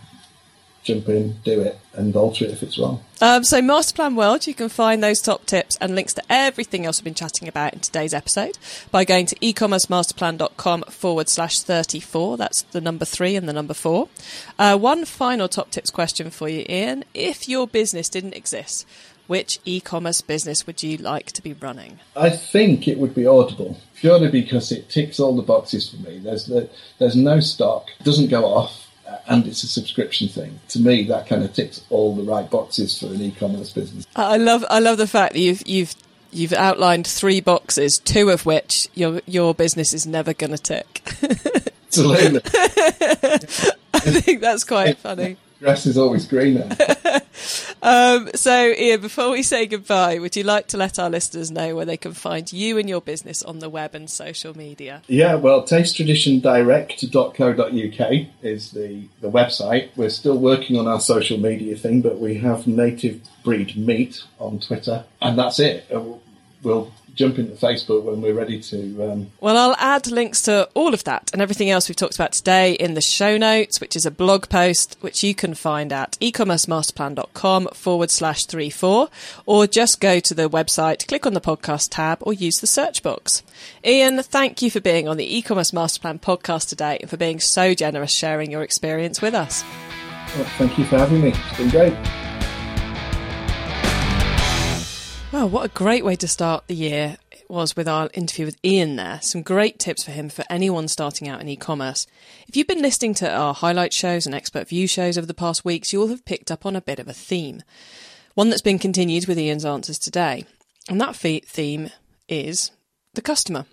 jump 0.86 1.10
in, 1.10 1.34
do 1.44 1.60
it, 1.60 1.80
and 1.94 2.16
alter 2.16 2.46
it 2.46 2.52
if 2.52 2.64
it's 2.64 2.78
wrong. 2.78 3.04
Um, 3.20 3.44
so, 3.44 3.62
Masterplan 3.62 4.16
World, 4.16 4.46
you 4.46 4.54
can 4.54 4.70
find 4.70 5.04
those 5.04 5.22
top 5.22 5.46
tips 5.46 5.78
and 5.82 5.96
links 5.96 6.14
to 6.14 6.24
everything 6.30 6.86
else 6.86 7.00
we've 7.00 7.06
been 7.06 7.14
chatting 7.14 7.48
about 7.48 7.74
in 7.74 7.80
today's 7.80 8.14
episode 8.14 8.58
by 8.92 9.04
going 9.04 9.26
to 9.26 9.36
ecommercemasterplan.com 9.38 10.84
forward 10.84 11.28
slash 11.28 11.60
34. 11.62 12.38
That's 12.38 12.62
the 12.62 12.82
number 12.82 13.04
three 13.04 13.36
and 13.36 13.50
the 13.50 13.54
number 13.54 13.74
four. 13.74 14.10
Uh, 14.60 14.78
one 14.78 15.06
final 15.06 15.48
top 15.48 15.72
tips 15.72 15.90
question 15.90 16.30
for 16.30 16.48
you, 16.48 16.66
Ian. 16.70 17.04
If 17.14 17.50
your 17.50 17.68
business 17.68 18.08
didn't 18.08 18.36
exist, 18.36 18.86
which 19.28 19.60
e-commerce 19.66 20.22
business 20.22 20.66
would 20.68 20.84
you 20.84 20.98
like 20.98 21.32
to 21.34 21.42
be 21.42 21.54
running? 21.54 22.00
I 22.16 22.30
think 22.30 22.88
it 22.88 22.98
would 22.98 23.16
be 23.16 23.26
Audible, 23.26 23.80
purely 23.96 24.30
because 24.30 24.72
it 24.72 24.90
ticks 24.90 25.20
all 25.20 25.36
the 25.36 25.42
boxes 25.42 25.90
for 25.90 25.98
me. 25.98 26.20
There's 26.20 26.46
the, 26.46 26.70
there's 27.00 27.16
no 27.16 27.40
stock, 27.40 27.88
doesn't 28.04 28.30
go 28.30 28.46
off 28.46 28.88
uh, 29.08 29.18
and 29.28 29.46
it's 29.48 29.64
a 29.64 29.68
subscription 29.68 30.28
thing. 30.28 30.60
To 30.70 30.80
me, 30.80 31.04
that 31.04 31.28
kind 31.28 31.44
of 31.44 31.54
ticks 31.54 31.84
all 31.90 32.16
the 32.16 32.24
right 32.24 32.50
boxes 32.50 33.00
for 33.00 33.08
an 33.08 33.22
e-commerce 33.22 33.72
business. 33.72 34.06
I 34.16 34.38
love, 34.38 34.66
I 34.70 34.80
love 34.80 34.98
the 34.98 35.08
fact 35.08 35.34
that 35.34 35.40
you've 35.40 35.68
you've 35.68 35.96
you've 36.32 36.54
outlined 36.54 37.08
three 37.08 37.42
boxes, 37.42 37.98
two 38.00 38.30
of 38.30 38.46
which 38.46 38.88
your 38.94 39.22
your 39.26 39.54
business 39.54 39.94
is 39.94 40.06
never 40.06 40.34
going 40.34 40.52
to 40.52 40.58
tick. 40.58 41.02
Absolutely. 41.88 42.42
I 43.94 44.00
think 44.00 44.42
that's 44.42 44.66
quite 44.66 44.98
funny 44.98 45.38
grass 45.66 45.86
is 45.86 45.98
always 45.98 46.28
greener. 46.28 46.70
um, 47.86 48.32
so, 48.34 48.74
Ian, 48.76 49.00
before 49.00 49.30
we 49.30 49.44
say 49.44 49.68
goodbye, 49.68 50.18
would 50.18 50.36
you 50.36 50.42
like 50.42 50.66
to 50.70 50.78
let 50.78 50.98
our 50.98 51.08
listeners 51.08 51.52
know 51.52 51.76
where 51.76 51.86
they 51.86 51.98
can 51.98 52.14
find 52.14 52.52
you 52.52 52.80
and 52.80 52.90
your 52.90 53.00
business 53.00 53.44
on 53.44 53.60
the 53.60 53.70
web 53.70 53.94
and 53.94 54.10
social 54.10 54.58
media? 54.58 55.04
Yeah, 55.08 55.36
well, 55.36 55.62
tastetraditiondirect.co.uk 55.62 58.28
is 58.42 58.72
the, 58.72 59.08
the 59.22 59.30
website. 59.30 59.90
We're 59.96 60.10
still 60.10 60.40
working 60.40 60.78
on 60.78 60.88
our 60.88 61.00
social 61.00 61.38
media 61.38 61.78
thing, 61.78 62.02
but 62.02 62.18
we 62.18 62.40
have 62.40 62.66
native 62.66 63.22
breed 63.44 63.78
meat 63.78 64.24
on 64.40 64.60
Twitter, 64.60 65.06
and 65.22 65.38
that's 65.38 65.60
it. 65.60 65.86
Uh, 65.94 66.02
we'll 66.64 66.92
jump 67.16 67.40
into 67.40 67.54
Facebook 67.54 68.04
when 68.04 68.22
we're 68.22 68.34
ready 68.34 68.62
to. 68.62 69.12
Um... 69.12 69.32
Well, 69.40 69.58
I'll 69.58 69.76
add 69.80 70.08
links 70.08 70.42
to 70.44 70.70
all 70.74 70.94
of 70.94 71.04
that 71.06 71.32
and 71.34 71.42
everything 71.42 71.70
else 71.70 71.90
we've 71.90 71.96
talked 71.96 72.16
about 72.16 72.34
today 72.34 72.74
in 72.74 72.94
the 72.94 73.02
show 73.02 73.38
notes, 73.38 73.82
which 73.82 73.96
is 73.96 74.06
a 74.06 74.12
blog 74.12 74.50
post 74.50 74.98
which 75.02 75.24
you 75.24 75.34
can 75.34 75.54
find 75.54 75.92
at 75.92 76.18
ecommercemasterplan.com 76.22 77.68
forward 77.74 78.12
slash 78.12 78.46
three 78.46 78.70
four, 78.70 79.10
or 79.46 79.66
just 79.66 80.00
go 80.00 80.20
to 80.20 80.34
the 80.34 80.50
website, 80.50 81.08
click 81.08 81.26
on 81.26 81.34
the 81.34 81.42
podcast 81.42 81.90
tab, 81.92 82.20
or 82.22 82.34
use 82.34 82.60
the 82.60 82.68
search 82.68 83.02
box. 83.02 83.42
Ian, 83.84 84.22
thank 84.22 84.62
you 84.62 84.70
for 84.70 84.82
being 84.82 85.08
on 85.08 85.18
the 85.18 85.38
e-commerce 85.38 85.74
master 85.74 86.00
plan 86.00 86.20
podcast 86.20 86.70
today 86.70 86.98
and 87.00 87.10
for 87.10 87.18
being 87.18 87.40
so 87.40 87.74
generous 87.74 88.12
sharing 88.12 88.52
your 88.52 88.64
experience 88.64 89.22
with 89.22 89.34
us. 89.34 89.64
Well, 90.36 90.46
thank 90.58 90.78
you 90.78 90.86
for 90.86 90.98
having 90.98 91.22
me. 91.22 91.30
It's 91.30 91.58
been 91.58 91.70
great. 91.70 92.25
Well, 95.36 95.50
what 95.50 95.66
a 95.66 95.74
great 95.74 96.06
way 96.06 96.16
to 96.16 96.30
start 96.30 96.68
the 96.68 96.76
year 96.76 97.18
it 97.30 97.44
was 97.50 97.76
with 97.76 97.90
our 97.90 98.10
interview 98.14 98.46
with 98.46 98.58
Ian 98.64 98.96
there. 98.96 99.20
Some 99.22 99.42
great 99.42 99.80
tips 99.80 100.06
for 100.06 100.12
him 100.12 100.30
for 100.30 100.46
anyone 100.50 100.88
starting 100.88 101.28
out 101.28 101.42
in 101.42 101.50
e 101.50 101.58
commerce. 101.58 102.08
If 102.48 102.56
you've 102.56 102.70
been 102.70 102.82
listening 102.82 103.16
to 103.16 103.30
our 103.30 103.54
highlight 103.54 103.92
shows 103.92 104.26
and 104.26 104.34
expert 104.34 104.70
view 104.70 104.88
shows 104.88 105.18
over 105.18 105.28
the 105.28 105.34
past 105.34 105.66
weeks, 105.66 105.92
you'll 105.92 106.08
have 106.08 106.24
picked 106.24 106.52
up 106.52 106.66
on 106.66 106.74
a 106.74 106.82
bit 106.82 107.00
of 107.00 107.10
a 107.10 107.14
theme. 107.14 107.64
One 108.36 108.50
that's 108.50 108.62
been 108.62 108.80
continued 108.80 109.28
with 109.28 109.38
Ian's 109.38 109.66
answers 109.66 110.00
today. 110.00 110.46
And 110.88 111.02
that 111.02 111.18
theme 111.18 111.90
is 112.30 112.72
the 113.14 113.22
customer. 113.22 113.66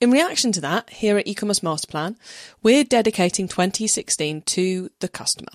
In 0.00 0.10
reaction 0.10 0.50
to 0.52 0.62
that, 0.62 0.88
here 0.88 1.18
at 1.18 1.26
e-commerce 1.26 1.60
masterplan, 1.60 2.16
we're 2.62 2.84
dedicating 2.84 3.48
2016 3.48 4.40
to 4.40 4.88
the 5.00 5.08
customer. 5.10 5.52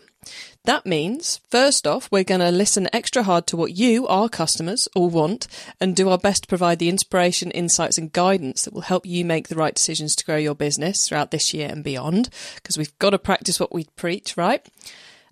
That 0.65 0.85
means, 0.85 1.39
first 1.49 1.87
off, 1.87 2.09
we're 2.11 2.23
going 2.23 2.41
to 2.41 2.51
listen 2.51 2.89
extra 2.91 3.23
hard 3.23 3.47
to 3.47 3.57
what 3.57 3.77
you, 3.77 4.05
our 4.07 4.27
customers, 4.27 4.87
all 4.95 5.09
want 5.09 5.47
and 5.79 5.95
do 5.95 6.09
our 6.09 6.17
best 6.17 6.43
to 6.43 6.47
provide 6.47 6.79
the 6.79 6.89
inspiration, 6.89 7.51
insights, 7.51 7.97
and 7.97 8.11
guidance 8.11 8.63
that 8.63 8.73
will 8.73 8.81
help 8.81 9.05
you 9.05 9.23
make 9.23 9.47
the 9.47 9.55
right 9.55 9.75
decisions 9.75 10.15
to 10.15 10.25
grow 10.25 10.37
your 10.37 10.55
business 10.55 11.07
throughout 11.07 11.31
this 11.31 11.53
year 11.53 11.69
and 11.69 11.83
beyond, 11.83 12.29
because 12.55 12.77
we've 12.77 12.97
got 12.99 13.11
to 13.11 13.19
practice 13.19 13.59
what 13.59 13.73
we 13.73 13.85
preach, 13.95 14.35
right? 14.35 14.67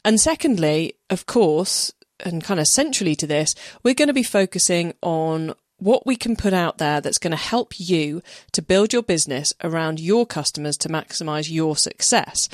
And 0.05 0.21
secondly, 0.21 0.93
of 1.09 1.25
course, 1.25 1.91
and 2.21 2.43
kind 2.43 2.59
of 2.59 2.67
centrally 2.67 3.15
to 3.15 3.27
this, 3.27 3.55
we're 3.83 3.93
going 3.93 4.07
to 4.07 4.13
be 4.13 4.23
focusing 4.23 4.93
on 5.01 5.53
what 5.77 6.05
we 6.05 6.15
can 6.15 6.37
put 6.37 6.53
out 6.53 6.77
there 6.77 7.01
that's 7.01 7.17
going 7.17 7.31
to 7.31 7.37
help 7.37 7.77
you 7.77 8.21
to 8.53 8.61
build 8.61 8.93
your 8.93 9.03
business 9.03 9.53
around 9.61 9.99
your 9.99 10.25
customers 10.25 10.77
to 10.77 10.87
maximize 10.87 11.51
your 11.51 11.75
success. 11.75 12.47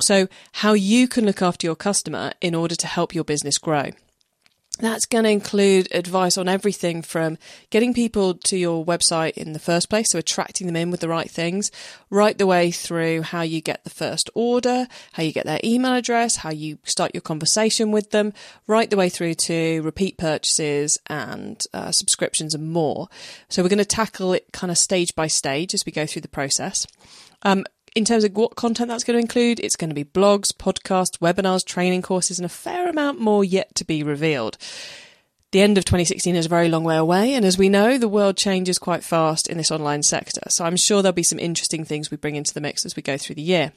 So, 0.00 0.28
how 0.52 0.72
you 0.72 1.08
can 1.08 1.24
look 1.24 1.42
after 1.42 1.66
your 1.66 1.76
customer 1.76 2.32
in 2.40 2.54
order 2.54 2.74
to 2.74 2.86
help 2.86 3.14
your 3.14 3.24
business 3.24 3.58
grow. 3.58 3.90
That's 4.80 5.04
going 5.04 5.24
to 5.24 5.30
include 5.30 5.88
advice 5.92 6.38
on 6.38 6.48
everything 6.48 7.02
from 7.02 7.36
getting 7.68 7.92
people 7.92 8.34
to 8.34 8.56
your 8.56 8.84
website 8.84 9.32
in 9.32 9.52
the 9.52 9.58
first 9.58 9.90
place, 9.90 10.10
so 10.10 10.18
attracting 10.18 10.66
them 10.66 10.76
in 10.76 10.90
with 10.90 11.00
the 11.00 11.08
right 11.08 11.30
things, 11.30 11.70
right 12.08 12.36
the 12.36 12.46
way 12.46 12.70
through 12.70 13.22
how 13.22 13.42
you 13.42 13.60
get 13.60 13.84
the 13.84 13.90
first 13.90 14.30
order, 14.34 14.86
how 15.12 15.22
you 15.22 15.32
get 15.32 15.44
their 15.44 15.60
email 15.62 15.94
address, 15.94 16.36
how 16.36 16.50
you 16.50 16.78
start 16.84 17.14
your 17.14 17.20
conversation 17.20 17.90
with 17.90 18.10
them, 18.10 18.32
right 18.66 18.88
the 18.88 18.96
way 18.96 19.10
through 19.10 19.34
to 19.34 19.82
repeat 19.82 20.16
purchases 20.16 20.98
and 21.08 21.64
uh, 21.74 21.92
subscriptions 21.92 22.54
and 22.54 22.72
more. 22.72 23.08
So 23.50 23.62
we're 23.62 23.68
going 23.68 23.78
to 23.78 23.84
tackle 23.84 24.32
it 24.32 24.46
kind 24.52 24.70
of 24.70 24.78
stage 24.78 25.14
by 25.14 25.26
stage 25.26 25.74
as 25.74 25.84
we 25.84 25.92
go 25.92 26.06
through 26.06 26.22
the 26.22 26.28
process. 26.28 26.86
Um, 27.42 27.64
in 27.94 28.04
terms 28.04 28.24
of 28.24 28.36
what 28.36 28.56
content 28.56 28.88
that's 28.88 29.04
going 29.04 29.16
to 29.16 29.20
include, 29.20 29.60
it's 29.60 29.76
going 29.76 29.90
to 29.90 29.94
be 29.94 30.04
blogs, 30.04 30.52
podcasts, 30.52 31.18
webinars, 31.18 31.64
training 31.64 32.02
courses, 32.02 32.38
and 32.38 32.46
a 32.46 32.50
fair 32.50 32.88
amount 32.88 33.20
more 33.20 33.44
yet 33.44 33.74
to 33.76 33.84
be 33.84 34.02
revealed. 34.02 34.56
The 35.52 35.60
end 35.60 35.78
of 35.78 35.84
2016 35.84 36.36
is 36.36 36.46
a 36.46 36.48
very 36.48 36.68
long 36.68 36.84
way 36.84 36.96
away, 36.96 37.34
and 37.34 37.44
as 37.44 37.58
we 37.58 37.68
know, 37.68 37.98
the 37.98 38.08
world 38.08 38.36
changes 38.36 38.78
quite 38.78 39.02
fast 39.02 39.48
in 39.48 39.58
this 39.58 39.72
online 39.72 40.04
sector. 40.04 40.42
So 40.48 40.64
I'm 40.64 40.76
sure 40.76 41.02
there'll 41.02 41.12
be 41.12 41.24
some 41.24 41.40
interesting 41.40 41.84
things 41.84 42.10
we 42.10 42.16
bring 42.16 42.36
into 42.36 42.54
the 42.54 42.60
mix 42.60 42.86
as 42.86 42.94
we 42.94 43.02
go 43.02 43.16
through 43.18 43.34
the 43.34 43.42
year. 43.42 43.72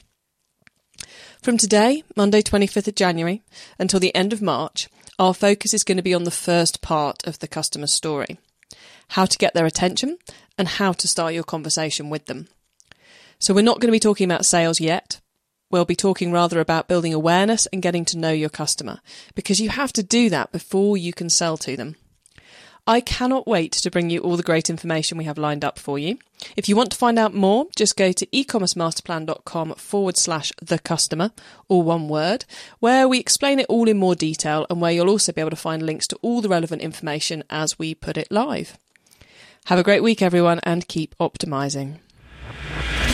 From 1.41 1.57
today, 1.57 2.03
Monday 2.15 2.41
25th 2.41 2.87
of 2.87 2.95
January, 2.95 3.41
until 3.79 3.99
the 3.99 4.13
end 4.13 4.33
of 4.33 4.41
March, 4.41 4.87
our 5.17 5.33
focus 5.33 5.73
is 5.73 5.83
going 5.83 5.97
to 5.97 6.03
be 6.03 6.13
on 6.13 6.23
the 6.23 6.31
first 6.31 6.81
part 6.81 7.25
of 7.25 7.39
the 7.39 7.47
customer 7.47 7.87
story 7.87 8.37
how 9.09 9.25
to 9.25 9.37
get 9.37 9.53
their 9.53 9.65
attention 9.65 10.17
and 10.57 10.67
how 10.67 10.91
to 10.91 11.07
start 11.07 11.33
your 11.33 11.43
conversation 11.43 12.09
with 12.09 12.25
them. 12.25 12.47
So 13.39 13.53
we're 13.53 13.61
not 13.61 13.79
going 13.79 13.89
to 13.89 13.93
be 13.93 13.99
talking 13.99 14.25
about 14.25 14.45
sales 14.45 14.79
yet. 14.79 15.19
We'll 15.71 15.85
be 15.85 15.95
talking 15.95 16.31
rather 16.31 16.59
about 16.59 16.87
building 16.87 17.13
awareness 17.13 17.65
and 17.67 17.81
getting 17.81 18.05
to 18.05 18.17
know 18.17 18.31
your 18.31 18.49
customer 18.49 18.99
because 19.33 19.59
you 19.59 19.69
have 19.69 19.91
to 19.93 20.03
do 20.03 20.29
that 20.29 20.51
before 20.51 20.97
you 20.97 21.13
can 21.13 21.29
sell 21.29 21.57
to 21.57 21.75
them. 21.75 21.95
I 22.85 22.99
cannot 22.99 23.47
wait 23.47 23.71
to 23.71 23.89
bring 23.89 24.09
you 24.09 24.19
all 24.19 24.35
the 24.35 24.43
great 24.43 24.69
information 24.69 25.17
we 25.17 25.23
have 25.23 25.37
lined 25.37 25.63
up 25.63 25.79
for 25.79 25.97
you. 25.97 26.19
If 26.57 26.67
you 26.67 26.75
want 26.75 26.91
to 26.91 26.97
find 26.97 27.17
out 27.17 27.33
more, 27.33 27.67
just 27.77 27.95
go 27.95 28.11
to 28.11 28.25
ecommercemasterplan.com 28.27 29.75
forward 29.75 30.17
slash 30.17 30.51
the 30.61 30.79
customer, 30.79 31.31
all 31.69 31.81
one 31.81 32.09
word, 32.09 32.43
where 32.79 33.07
we 33.07 33.19
explain 33.19 33.59
it 33.59 33.67
all 33.69 33.87
in 33.87 33.97
more 33.97 34.15
detail 34.15 34.67
and 34.69 34.81
where 34.81 34.91
you'll 34.91 35.09
also 35.09 35.31
be 35.31 35.39
able 35.39 35.49
to 35.49 35.55
find 35.55 35.81
links 35.81 36.07
to 36.07 36.17
all 36.21 36.41
the 36.41 36.49
relevant 36.49 36.81
information 36.81 37.45
as 37.49 37.79
we 37.79 37.95
put 37.95 38.17
it 38.17 38.29
live. 38.29 38.77
Have 39.67 39.79
a 39.79 39.83
great 39.83 40.03
week, 40.03 40.21
everyone, 40.21 40.59
and 40.63 40.85
keep 40.85 41.15
optimizing. 41.19 41.99